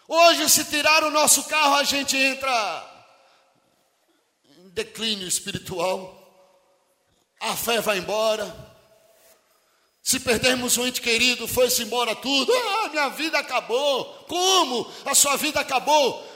Hoje, 0.09 0.49
se 0.49 0.65
tirar 0.65 1.05
o 1.05 1.13
nosso 1.13 1.45
carro, 1.45 1.77
a 1.77 1.85
gente 1.85 2.17
entra 2.17 3.07
em 4.59 4.71
declínio 4.71 5.29
espiritual. 5.29 6.17
A 7.39 7.55
fé 7.55 7.81
vai 7.81 7.99
embora. 7.99 8.53
Se 10.03 10.19
perdermos 10.19 10.77
um 10.77 10.89
ente 10.89 11.01
querido, 11.01 11.47
foi-se 11.47 11.85
embora 11.85 12.17
tudo. 12.17 12.53
Ah, 12.53 12.89
minha 12.89 13.11
vida 13.11 13.39
acabou. 13.39 14.07
Como? 14.27 14.91
A 15.05 15.15
sua 15.15 15.37
vida 15.37 15.61
acabou. 15.61 16.30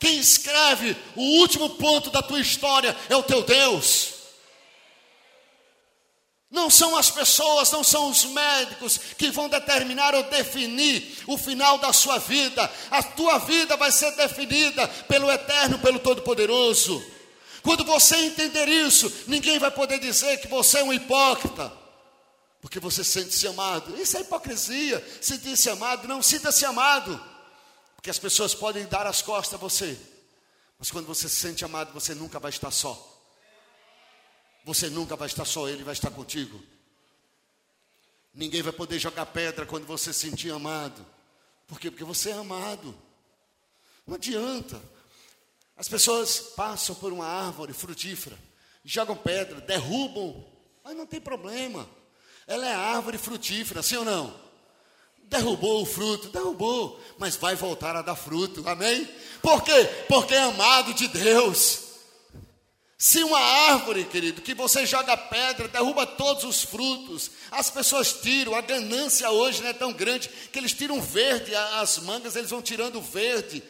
Quem 0.00 0.18
escreve 0.18 0.96
o 1.14 1.20
último 1.40 1.68
ponto 1.70 2.10
da 2.10 2.22
tua 2.22 2.40
história 2.40 2.96
é 3.10 3.14
o 3.14 3.22
teu 3.22 3.42
Deus. 3.42 4.14
Não 6.50 6.70
são 6.70 6.96
as 6.96 7.10
pessoas, 7.10 7.70
não 7.70 7.84
são 7.84 8.10
os 8.10 8.24
médicos 8.24 8.98
que 9.16 9.30
vão 9.30 9.48
determinar 9.48 10.14
ou 10.14 10.22
definir 10.24 11.18
o 11.26 11.36
final 11.36 11.76
da 11.78 11.92
sua 11.92 12.18
vida. 12.18 12.68
A 12.90 13.02
tua 13.02 13.38
vida 13.38 13.76
vai 13.76 13.92
ser 13.92 14.10
definida 14.16 14.88
pelo 15.06 15.30
Eterno, 15.30 15.78
pelo 15.78 16.00
Todo-Poderoso. 16.00 17.04
Quando 17.62 17.84
você 17.84 18.16
entender 18.16 18.68
isso, 18.68 19.12
ninguém 19.28 19.58
vai 19.58 19.70
poder 19.70 20.00
dizer 20.00 20.40
que 20.40 20.48
você 20.48 20.78
é 20.78 20.84
um 20.84 20.94
hipócrita, 20.94 21.70
porque 22.62 22.80
você 22.80 23.04
sente-se 23.04 23.46
amado. 23.46 24.00
Isso 24.00 24.16
é 24.16 24.22
hipocrisia, 24.22 25.06
sentir-se 25.20 25.68
amado. 25.68 26.08
Não 26.08 26.22
sinta-se 26.22 26.64
amado. 26.64 27.29
Porque 28.00 28.08
as 28.08 28.18
pessoas 28.18 28.54
podem 28.54 28.86
dar 28.86 29.06
as 29.06 29.20
costas 29.20 29.52
a 29.52 29.58
você, 29.58 29.94
mas 30.78 30.90
quando 30.90 31.04
você 31.04 31.28
se 31.28 31.36
sente 31.36 31.66
amado, 31.66 31.92
você 31.92 32.14
nunca 32.14 32.40
vai 32.40 32.48
estar 32.48 32.70
só. 32.70 33.22
Você 34.64 34.88
nunca 34.88 35.16
vai 35.16 35.26
estar 35.26 35.44
só, 35.44 35.68
Ele 35.68 35.84
vai 35.84 35.92
estar 35.92 36.10
contigo. 36.10 36.62
Ninguém 38.32 38.62
vai 38.62 38.72
poder 38.72 38.98
jogar 38.98 39.26
pedra 39.26 39.66
quando 39.66 39.84
você 39.84 40.14
se 40.14 40.30
sentir 40.30 40.50
amado. 40.50 41.04
Por 41.66 41.78
quê? 41.78 41.90
Porque 41.90 42.02
você 42.02 42.30
é 42.30 42.32
amado. 42.32 42.96
Não 44.06 44.14
adianta. 44.14 44.82
As 45.76 45.86
pessoas 45.86 46.38
passam 46.56 46.94
por 46.94 47.12
uma 47.12 47.26
árvore 47.26 47.74
frutífera, 47.74 48.38
jogam 48.82 49.14
pedra, 49.14 49.60
derrubam, 49.60 50.42
mas 50.82 50.96
não 50.96 51.04
tem 51.04 51.20
problema. 51.20 51.86
Ela 52.46 52.66
é 52.66 52.72
árvore 52.72 53.18
frutífera, 53.18 53.82
sim 53.82 53.96
ou 53.96 54.06
não? 54.06 54.49
Derrubou 55.30 55.82
o 55.82 55.86
fruto, 55.86 56.28
derrubou, 56.28 57.00
mas 57.16 57.36
vai 57.36 57.54
voltar 57.54 57.94
a 57.94 58.02
dar 58.02 58.16
fruto, 58.16 58.68
amém? 58.68 59.08
Por 59.40 59.62
quê? 59.62 59.88
Porque 60.08 60.34
é 60.34 60.42
amado 60.42 60.92
de 60.92 61.06
Deus. 61.06 61.90
Se 62.98 63.22
uma 63.22 63.38
árvore, 63.38 64.04
querido, 64.04 64.42
que 64.42 64.54
você 64.54 64.84
joga 64.84 65.16
pedra, 65.16 65.68
derruba 65.68 66.04
todos 66.04 66.42
os 66.42 66.62
frutos, 66.62 67.30
as 67.50 67.70
pessoas 67.70 68.12
tiram, 68.12 68.56
a 68.56 68.60
ganância 68.60 69.30
hoje 69.30 69.62
não 69.62 69.70
é 69.70 69.72
tão 69.72 69.92
grande 69.92 70.28
que 70.28 70.58
eles 70.58 70.74
tiram 70.74 71.00
verde, 71.00 71.54
as 71.54 71.98
mangas 71.98 72.34
eles 72.34 72.50
vão 72.50 72.60
tirando 72.60 73.00
verde. 73.00 73.62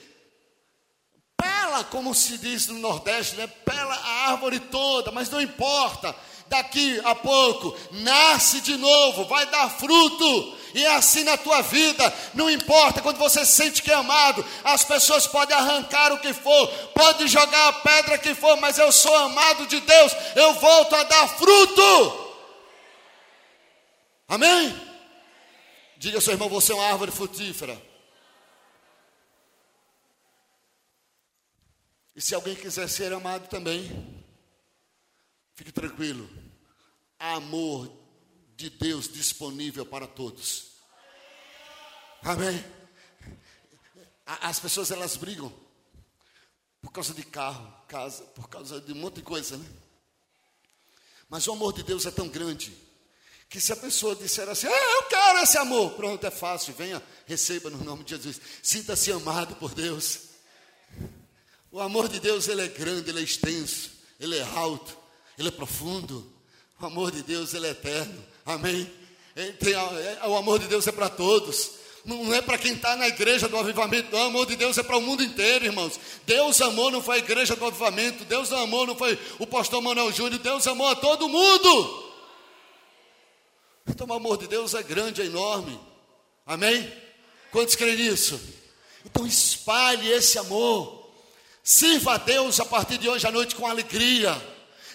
Pela, 1.36 1.84
como 1.84 2.14
se 2.14 2.38
diz 2.38 2.68
no 2.68 2.78
Nordeste, 2.78 3.36
né? 3.36 3.46
Pela 3.46 3.94
a 3.94 4.30
árvore 4.30 4.58
toda, 4.58 5.12
mas 5.12 5.28
não 5.28 5.40
importa. 5.40 6.16
Daqui 6.51 7.01
a 7.05 7.14
pouco 7.14 7.78
nasce 7.92 8.61
de 8.61 8.76
novo, 8.76 9.24
vai 9.26 9.46
dar 9.46 9.70
fruto. 9.70 10.59
E 10.74 10.84
é 10.84 10.96
assim 10.96 11.22
na 11.22 11.36
tua 11.36 11.62
vida, 11.62 12.12
não 12.34 12.51
importa 12.51 13.01
quando 13.01 13.18
você 13.18 13.46
sente 13.46 13.80
que 13.80 13.90
é 13.90 13.94
amado, 13.94 14.44
as 14.64 14.84
pessoas 14.84 15.28
podem 15.28 15.57
arrancar 15.57 16.12
o 16.12 16.18
que 16.18 16.32
for, 16.32 16.66
podem 16.88 17.28
jogar 17.28 17.68
a 17.68 17.72
pedra 17.74 18.18
que 18.18 18.34
for, 18.34 18.57
mas 18.57 18.78
eu 18.78 18.90
sou 18.90 19.14
amado 19.16 19.64
de 19.66 19.78
Deus, 19.80 20.12
eu 20.34 20.55
volto 20.55 20.94
a 20.96 21.05
dar 21.05 21.28
fruto. 21.28 22.34
Amém? 24.26 24.76
Diga 25.98 26.18
ao 26.18 26.20
seu 26.20 26.32
irmão, 26.32 26.48
você 26.48 26.72
é 26.72 26.74
uma 26.74 26.86
árvore 26.86 27.12
frutífera. 27.12 27.80
E 32.14 32.20
se 32.20 32.34
alguém 32.34 32.57
quiser 32.57 32.88
ser 32.88 33.12
amado 33.12 33.48
também, 33.48 34.24
fique 35.55 35.70
tranquilo. 35.70 36.39
Amor 37.20 37.92
de 38.56 38.70
Deus 38.70 39.06
disponível 39.12 39.86
para 39.86 40.06
todos. 40.06 40.72
Amém. 42.22 42.64
As 44.26 44.58
pessoas 44.58 44.90
elas 44.90 45.16
brigam 45.16 45.52
por 46.80 46.90
causa 46.90 47.12
de 47.12 47.22
carro, 47.22 47.72
casa, 47.86 48.24
por 48.24 48.48
causa 48.48 48.80
de 48.80 48.92
um 48.92 48.96
monte 48.96 49.16
de 49.16 49.22
coisa, 49.22 49.56
né? 49.56 49.68
Mas 51.28 51.46
o 51.46 51.52
amor 51.52 51.72
de 51.72 51.82
Deus 51.82 52.06
é 52.06 52.10
tão 52.10 52.28
grande 52.28 52.72
que 53.48 53.60
se 53.60 53.72
a 53.72 53.76
pessoa 53.76 54.16
disser 54.16 54.48
assim, 54.48 54.66
ah, 54.66 54.70
eu 54.70 55.02
quero 55.04 55.38
esse 55.40 55.58
amor, 55.58 55.92
pronto, 55.92 56.24
é 56.26 56.30
fácil, 56.30 56.72
venha, 56.72 57.02
receba 57.26 57.68
no 57.68 57.82
nome 57.84 58.04
de 58.04 58.10
Jesus. 58.10 58.40
Sinta-se 58.62 59.12
amado 59.12 59.56
por 59.56 59.74
Deus. 59.74 60.30
O 61.70 61.80
amor 61.80 62.08
de 62.08 62.18
Deus 62.18 62.48
ele 62.48 62.62
é 62.62 62.68
grande, 62.68 63.10
ele 63.10 63.20
é 63.20 63.22
extenso, 63.22 63.90
ele 64.18 64.38
é 64.38 64.42
alto, 64.42 64.96
ele 65.36 65.48
é 65.48 65.52
profundo. 65.52 66.39
O 66.81 66.87
amor 66.87 67.11
de 67.11 67.22
Deus 67.22 67.53
ele 67.53 67.66
é 67.66 67.70
eterno. 67.70 68.24
Amém? 68.47 68.91
É, 69.37 70.26
o 70.26 70.37
amor 70.37 70.59
de 70.59 70.66
Deus 70.66 70.87
é 70.87 70.93
para 70.93 71.09
todos. 71.09 71.72
Não 72.05 72.33
é 72.33 72.41
para 72.41 72.57
quem 72.57 72.72
está 72.72 72.97
na 72.97 73.07
igreja 73.07 73.49
do 73.49 73.57
avivamento. 73.59 74.16
O 74.16 74.18
amor 74.18 74.47
de 74.47 74.57
Deus 74.57 74.78
é 74.78 74.83
para 74.83 74.97
o 74.97 75.01
mundo 75.01 75.22
inteiro, 75.22 75.66
irmãos. 75.66 76.01
Deus 76.26 76.61
amou, 76.62 76.91
não 76.91 77.03
foi 77.03 77.16
a 77.16 77.18
igreja 77.18 77.55
do 77.55 77.64
avivamento. 77.66 78.24
Deus 78.24 78.51
amou, 78.53 78.87
não 78.87 78.97
foi 78.97 79.18
o 79.39 79.47
pastor 79.47 79.83
Manuel 79.83 80.11
Júnior. 80.11 80.41
Deus 80.41 80.66
amou 80.66 80.89
a 80.89 80.97
todo 80.97 81.28
mundo. 81.28 82.11
Então 83.87 84.07
o 84.07 84.12
amor 84.14 84.39
de 84.39 84.47
Deus 84.47 84.72
é 84.72 84.83
grande, 84.83 85.20
é 85.20 85.26
enorme. 85.26 85.78
Amém? 86.47 86.91
Quantos 87.53 87.74
creem 87.74 87.97
nisso? 87.97 88.41
Então 89.05 89.26
espalhe 89.26 90.11
esse 90.11 90.39
amor. 90.39 91.11
Sirva 91.62 92.14
a 92.14 92.18
Deus 92.18 92.59
a 92.59 92.64
partir 92.64 92.97
de 92.97 93.09
hoje 93.09 93.26
à 93.26 93.31
noite 93.31 93.55
com 93.55 93.66
alegria. 93.66 94.35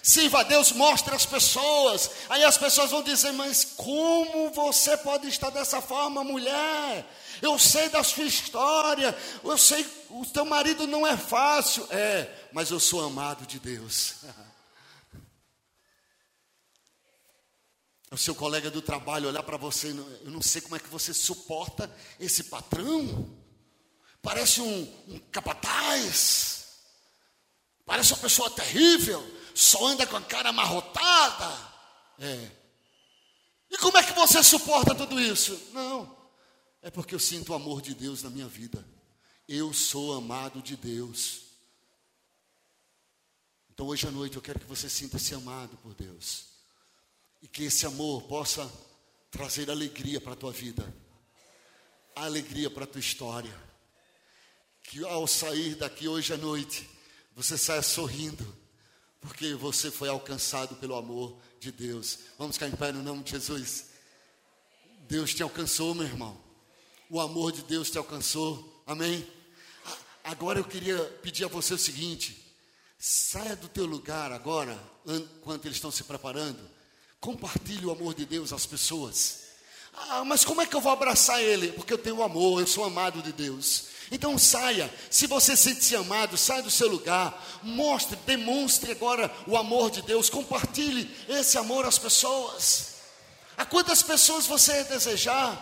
Sirva 0.06 0.38
a 0.38 0.42
Deus, 0.44 0.70
mostre 0.70 1.12
as 1.16 1.26
pessoas. 1.26 2.12
Aí 2.28 2.44
as 2.44 2.56
pessoas 2.56 2.92
vão 2.92 3.02
dizer: 3.02 3.32
Mas 3.32 3.64
como 3.64 4.52
você 4.52 4.96
pode 4.96 5.26
estar 5.26 5.50
dessa 5.50 5.82
forma, 5.82 6.22
mulher? 6.22 7.04
Eu 7.42 7.58
sei 7.58 7.88
da 7.88 8.04
sua 8.04 8.22
história. 8.22 9.18
Eu 9.42 9.58
sei, 9.58 9.84
o 10.08 10.24
teu 10.24 10.44
marido 10.44 10.86
não 10.86 11.04
é 11.04 11.16
fácil. 11.16 11.88
É, 11.90 12.32
mas 12.52 12.70
eu 12.70 12.78
sou 12.78 13.04
amado 13.04 13.44
de 13.44 13.58
Deus. 13.58 14.14
O 18.08 18.16
seu 18.16 18.36
colega 18.36 18.70
do 18.70 18.80
trabalho 18.80 19.28
olhar 19.28 19.42
para 19.42 19.56
você, 19.56 19.88
eu 19.88 20.30
não 20.30 20.40
sei 20.40 20.60
como 20.62 20.76
é 20.76 20.78
que 20.78 20.88
você 20.88 21.12
suporta 21.12 21.90
esse 22.20 22.44
patrão. 22.44 23.36
Parece 24.22 24.60
um, 24.60 24.82
um 25.08 25.18
capataz. 25.32 26.55
Parece 27.86 28.12
uma 28.12 28.18
pessoa 28.18 28.50
terrível 28.50 29.24
só 29.54 29.86
anda 29.86 30.06
com 30.06 30.16
a 30.16 30.22
cara 30.22 30.50
amarrotada. 30.50 31.48
É. 32.18 32.50
E 33.70 33.78
como 33.78 33.96
é 33.96 34.02
que 34.02 34.12
você 34.12 34.42
suporta 34.42 34.94
tudo 34.94 35.18
isso? 35.18 35.70
Não, 35.72 36.14
é 36.82 36.90
porque 36.90 37.14
eu 37.14 37.18
sinto 37.18 37.52
o 37.52 37.54
amor 37.54 37.80
de 37.80 37.94
Deus 37.94 38.22
na 38.22 38.30
minha 38.30 38.46
vida. 38.46 38.86
Eu 39.48 39.72
sou 39.72 40.14
amado 40.14 40.60
de 40.60 40.76
Deus. 40.76 41.42
Então 43.70 43.86
hoje 43.86 44.06
à 44.06 44.10
noite 44.10 44.36
eu 44.36 44.42
quero 44.42 44.58
que 44.58 44.66
você 44.66 44.90
sinta-se 44.90 45.34
amado 45.34 45.76
por 45.78 45.94
Deus. 45.94 46.44
E 47.40 47.48
que 47.48 47.64
esse 47.64 47.86
amor 47.86 48.22
possa 48.22 48.70
trazer 49.30 49.70
alegria 49.70 50.20
para 50.20 50.32
a 50.32 50.36
tua 50.36 50.52
vida. 50.52 50.84
alegria 52.14 52.70
para 52.70 52.84
a 52.84 52.86
tua 52.86 53.00
história. 53.00 53.54
Que 54.82 55.04
ao 55.04 55.26
sair 55.26 55.74
daqui 55.74 56.08
hoje 56.08 56.32
à 56.32 56.36
noite, 56.36 56.88
você 57.36 57.58
saia 57.58 57.82
sorrindo, 57.82 58.56
porque 59.20 59.54
você 59.54 59.90
foi 59.90 60.08
alcançado 60.08 60.74
pelo 60.76 60.96
amor 60.96 61.36
de 61.60 61.70
Deus. 61.70 62.20
Vamos 62.38 62.56
ficar 62.56 62.66
em 62.66 62.72
pé 62.74 62.90
no 62.92 63.02
nome 63.02 63.22
de 63.22 63.32
Jesus. 63.32 63.88
Deus 65.06 65.34
te 65.34 65.42
alcançou, 65.42 65.94
meu 65.94 66.06
irmão. 66.06 66.40
O 67.10 67.20
amor 67.20 67.52
de 67.52 67.62
Deus 67.62 67.90
te 67.90 67.98
alcançou. 67.98 68.82
Amém? 68.86 69.28
Agora 70.24 70.58
eu 70.58 70.64
queria 70.64 70.98
pedir 71.22 71.44
a 71.44 71.48
você 71.48 71.74
o 71.74 71.78
seguinte: 71.78 72.42
saia 72.98 73.54
do 73.54 73.68
teu 73.68 73.84
lugar 73.84 74.32
agora, 74.32 74.82
enquanto 75.04 75.66
eles 75.66 75.76
estão 75.76 75.90
se 75.90 76.04
preparando. 76.04 76.58
Compartilhe 77.20 77.84
o 77.84 77.90
amor 77.90 78.14
de 78.14 78.24
Deus 78.24 78.50
às 78.50 78.64
pessoas. 78.64 79.44
Ah, 79.92 80.24
mas 80.24 80.42
como 80.42 80.62
é 80.62 80.66
que 80.66 80.74
eu 80.74 80.80
vou 80.80 80.92
abraçar 80.92 81.42
ele? 81.42 81.72
Porque 81.72 81.92
eu 81.92 81.98
tenho 81.98 82.22
amor, 82.22 82.60
eu 82.60 82.66
sou 82.66 82.84
amado 82.84 83.22
de 83.22 83.32
Deus. 83.32 83.95
Então 84.10 84.38
saia, 84.38 84.92
se 85.10 85.26
você 85.26 85.56
sente-se 85.56 85.96
amado, 85.96 86.36
saia 86.36 86.62
do 86.62 86.70
seu 86.70 86.88
lugar, 86.88 87.44
mostre, 87.62 88.16
demonstre 88.24 88.92
agora 88.92 89.32
o 89.46 89.56
amor 89.56 89.90
de 89.90 90.02
Deus, 90.02 90.30
compartilhe 90.30 91.10
esse 91.28 91.58
amor 91.58 91.84
às 91.84 91.98
pessoas. 91.98 92.94
A 93.56 93.64
quantas 93.64 94.02
pessoas 94.02 94.46
você 94.46 94.84
desejar, 94.84 95.58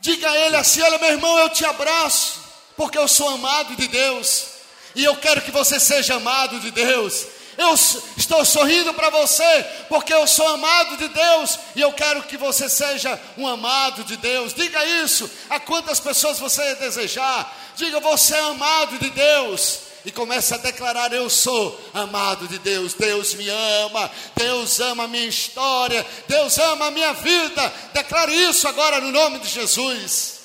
diga 0.00 0.28
a 0.28 0.38
ele 0.38 0.56
assim: 0.56 0.80
olha, 0.82 0.98
meu 0.98 1.10
irmão, 1.10 1.38
eu 1.38 1.48
te 1.50 1.64
abraço 1.64 2.42
porque 2.76 2.98
eu 2.98 3.06
sou 3.06 3.28
amado 3.28 3.76
de 3.76 3.86
Deus, 3.86 4.46
e 4.94 5.04
eu 5.04 5.16
quero 5.16 5.42
que 5.42 5.50
você 5.50 5.78
seja 5.78 6.14
amado 6.14 6.58
de 6.58 6.70
Deus. 6.70 7.26
Eu 7.56 7.74
estou 8.16 8.44
sorrindo 8.44 8.92
para 8.94 9.10
você, 9.10 9.66
porque 9.88 10.12
eu 10.12 10.26
sou 10.26 10.46
amado 10.48 10.96
de 10.96 11.08
Deus, 11.08 11.58
e 11.76 11.80
eu 11.80 11.92
quero 11.92 12.22
que 12.24 12.36
você 12.36 12.68
seja 12.68 13.20
um 13.36 13.46
amado 13.46 14.04
de 14.04 14.16
Deus. 14.16 14.52
Diga 14.52 14.84
isso 14.84 15.30
a 15.48 15.60
quantas 15.60 16.00
pessoas 16.00 16.38
você 16.38 16.74
desejar. 16.76 17.56
Diga, 17.76 18.00
você 18.00 18.34
é 18.34 18.40
amado 18.40 18.98
de 18.98 19.10
Deus 19.10 19.80
e 20.04 20.12
comece 20.12 20.54
a 20.54 20.58
declarar: 20.58 21.12
Eu 21.12 21.30
sou 21.30 21.80
amado 21.92 22.46
de 22.46 22.58
Deus, 22.58 22.94
Deus 22.94 23.34
me 23.34 23.48
ama, 23.48 24.10
Deus 24.36 24.78
ama 24.80 25.04
a 25.04 25.08
minha 25.08 25.26
história, 25.26 26.06
Deus 26.28 26.58
ama 26.58 26.86
a 26.86 26.90
minha 26.90 27.12
vida. 27.14 27.72
Declare 27.92 28.32
isso 28.32 28.68
agora 28.68 29.00
no 29.00 29.10
nome 29.10 29.38
de 29.38 29.48
Jesus. 29.48 30.40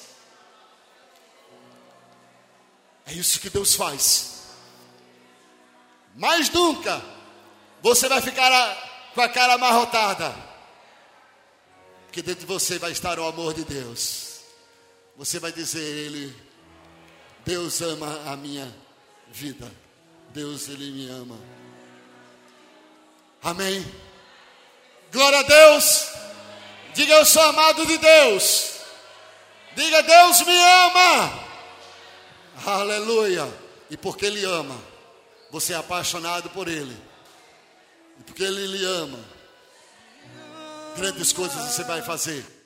É 3.06 3.14
isso 3.14 3.40
que 3.40 3.50
Deus 3.50 3.74
faz. 3.74 4.39
Mais 6.20 6.50
nunca 6.50 7.02
você 7.82 8.10
vai 8.10 8.22
ficar 8.22 8.52
a, 8.52 8.76
com 9.16 9.22
a 9.22 9.30
cara 9.30 9.54
amarrotada, 9.54 10.36
porque 12.06 12.22
dentro 12.22 12.42
de 12.42 12.46
você 12.46 12.78
vai 12.78 12.92
estar 12.92 13.18
o 13.18 13.26
amor 13.26 13.54
de 13.54 13.64
Deus. 13.64 14.42
Você 15.16 15.40
vai 15.40 15.54
dizer 15.54 15.80
Ele: 15.80 16.36
Deus 17.46 17.82
ama 17.82 18.32
a 18.32 18.36
minha 18.36 18.70
vida. 19.32 19.72
Deus, 20.34 20.68
Ele 20.68 20.92
me 20.92 21.10
ama. 21.10 21.40
Amém. 23.42 23.86
Glória 25.14 25.40
a 25.40 25.44
Deus. 25.44 26.08
Diga 26.94 27.14
eu 27.14 27.26
sou 27.26 27.44
amado 27.44 27.86
de 27.86 27.98
Deus. 27.98 28.74
Diga 29.74 30.04
Deus 30.04 30.42
me 30.42 30.60
ama. 30.60 31.50
Aleluia. 32.66 33.48
E 33.90 33.96
porque 33.96 34.26
Ele 34.26 34.44
ama, 34.44 34.78
você 35.52 35.74
é 35.74 35.78
apaixonado 35.78 36.50
por 36.50 36.68
Ele. 36.68 36.96
Porque 38.26 38.44
Ele 38.44 38.68
lhe 38.68 38.86
ama, 38.86 39.20
grandes 40.96 41.32
coisas 41.32 41.56
você 41.72 41.84
vai 41.84 42.02
fazer. 42.02 42.59